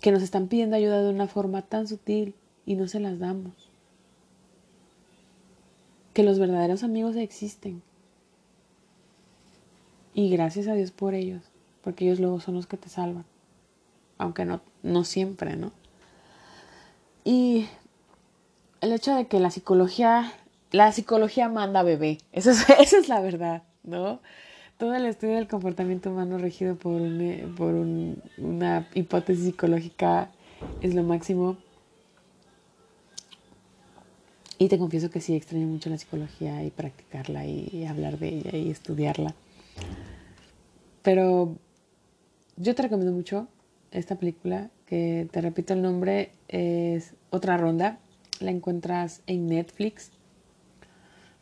que 0.02 0.12
nos 0.12 0.24
están 0.24 0.48
pidiendo 0.48 0.76
ayuda 0.76 1.04
de 1.04 1.12
una 1.12 1.28
forma 1.28 1.62
tan 1.62 1.88
sutil 1.88 2.34
y 2.66 2.74
no 2.76 2.88
se 2.88 3.00
las 3.00 3.20
damos. 3.20 3.54
Que 6.14 6.24
los 6.24 6.40
verdaderos 6.40 6.82
amigos 6.84 7.16
existen. 7.16 7.84
Y 10.14 10.30
gracias 10.30 10.68
a 10.68 10.74
Dios 10.74 10.92
por 10.92 11.14
ellos, 11.14 11.42
porque 11.84 12.06
ellos 12.06 12.20
luego 12.20 12.40
son 12.40 12.56
los 12.56 12.68
que 12.68 12.78
te 12.78 12.90
salvan. 12.90 13.26
Aunque 14.18 14.46
no, 14.46 14.62
no 14.84 15.04
siempre, 15.04 15.56
¿no? 15.56 15.72
Y 17.24 17.68
el 18.82 18.92
hecho 18.92 19.16
de 19.16 19.28
que 19.28 19.40
la 19.40 19.52
psicología, 19.52 20.34
la 20.72 20.92
psicología 20.92 21.50
manda 21.50 21.84
bebé, 21.84 22.18
eso 22.32 22.52
es, 22.52 22.70
esa 22.70 22.98
es 22.98 23.10
la 23.10 23.22
verdad, 23.22 23.64
¿no? 23.84 24.20
todo 24.82 24.96
el 24.96 25.06
estudio 25.06 25.36
del 25.36 25.48
comportamiento 25.48 26.10
humano 26.10 26.40
regido 26.40 26.76
por, 26.76 27.00
por 27.56 27.76
una 27.76 28.90
hipótesis 28.96 29.46
psicológica 29.46 30.32
es 30.82 30.96
lo 30.96 31.04
máximo. 31.04 31.56
Y 34.58 34.70
te 34.70 34.80
confieso 34.80 35.12
que 35.12 35.22
sí 35.22 35.36
extraño 35.36 35.68
mucho 35.68 35.92
la 35.92 36.00
psicología 36.00 36.64
y 36.64 36.72
practicarla 36.72 37.46
y, 37.46 37.86
hablar 37.86 38.18
de 38.18 38.30
ella 38.30 38.58
y 38.58 38.72
estudiarla. 38.72 39.36
Pero 41.02 41.56
yo 42.58 42.76
te 42.76 42.84
recomiendo 42.84 43.14
mucho 43.14 43.48
esta 43.92 44.16
película, 44.16 44.70
que 44.86 45.28
te 45.32 45.42
repito 45.42 45.74
el 45.74 45.82
nombre, 45.82 46.32
es 46.48 47.16
Otra 47.30 47.58
Ronda. 47.58 48.00
La 48.40 48.52
encuentras 48.52 49.22
en 49.28 49.48
Netflix. 49.48 50.12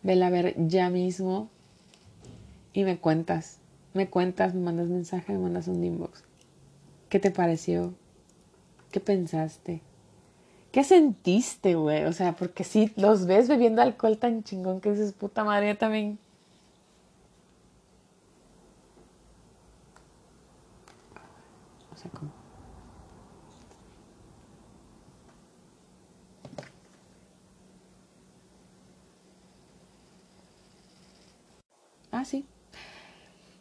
Vela 0.04 0.28
a 0.28 0.30
ver 0.30 0.56
ya 0.68 0.90
mismo 0.90 1.50
y 2.74 2.84
me 2.84 2.98
cuentas, 2.98 3.60
me 3.94 4.10
cuentas, 4.10 4.54
me 4.54 4.62
mandas 4.62 4.88
mensaje, 4.88 5.34
me 5.34 5.40
mandas 5.40 5.68
un 5.68 5.84
inbox. 5.84 6.24
¿Qué 7.10 7.20
te 7.20 7.32
pareció? 7.32 7.94
¿Qué 8.92 9.00
pensaste? 9.00 9.82
¿Qué 10.72 10.84
sentiste, 10.84 11.76
güey? 11.76 12.06
O 12.06 12.14
sea, 12.14 12.36
porque 12.36 12.64
si 12.64 12.92
los 12.96 13.26
ves 13.26 13.48
bebiendo 13.48 13.82
alcohol 13.82 14.18
tan 14.18 14.44
chingón 14.44 14.82
que 14.82 14.92
dices, 14.92 15.14
puta 15.14 15.44
madre, 15.44 15.76
también. 15.76 16.20
Sea. 22.00 22.12
Ah, 32.12 32.26
sí. 32.26 32.46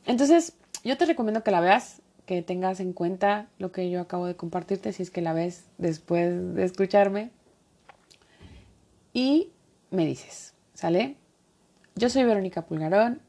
Entonces, 0.07 0.55
yo 0.84 0.97
te 0.97 1.05
recomiendo 1.05 1.43
que 1.43 1.51
la 1.51 1.61
veas, 1.61 2.01
que 2.26 2.43
tengas 2.43 2.80
en 2.80 2.93
cuenta 2.93 3.49
lo 3.59 3.72
que 3.72 3.91
yo 3.91 4.01
acabo 4.01 4.26
de 4.26 4.36
compartirte, 4.36 4.93
si 4.93 5.03
es 5.03 5.11
que 5.11 5.20
la 5.20 5.32
ves 5.32 5.64
después 5.78 6.55
de 6.55 6.64
escucharme. 6.64 7.30
Y 9.12 9.51
me 9.91 10.07
dices, 10.07 10.55
¿sale? 10.74 11.16
Yo 11.95 12.09
soy 12.09 12.24
Verónica 12.24 12.66
Pulgarón. 12.66 13.20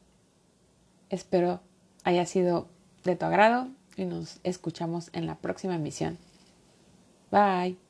Espero 1.09 1.61
haya 2.03 2.25
sido 2.25 2.67
de 3.03 3.15
tu 3.15 3.25
agrado 3.25 3.69
y 3.99 4.05
nos 4.05 4.39
escuchamos 4.43 5.09
en 5.13 5.25
la 5.25 5.35
próxima 5.35 5.75
emisión. 5.75 6.17
Bye. 7.31 7.88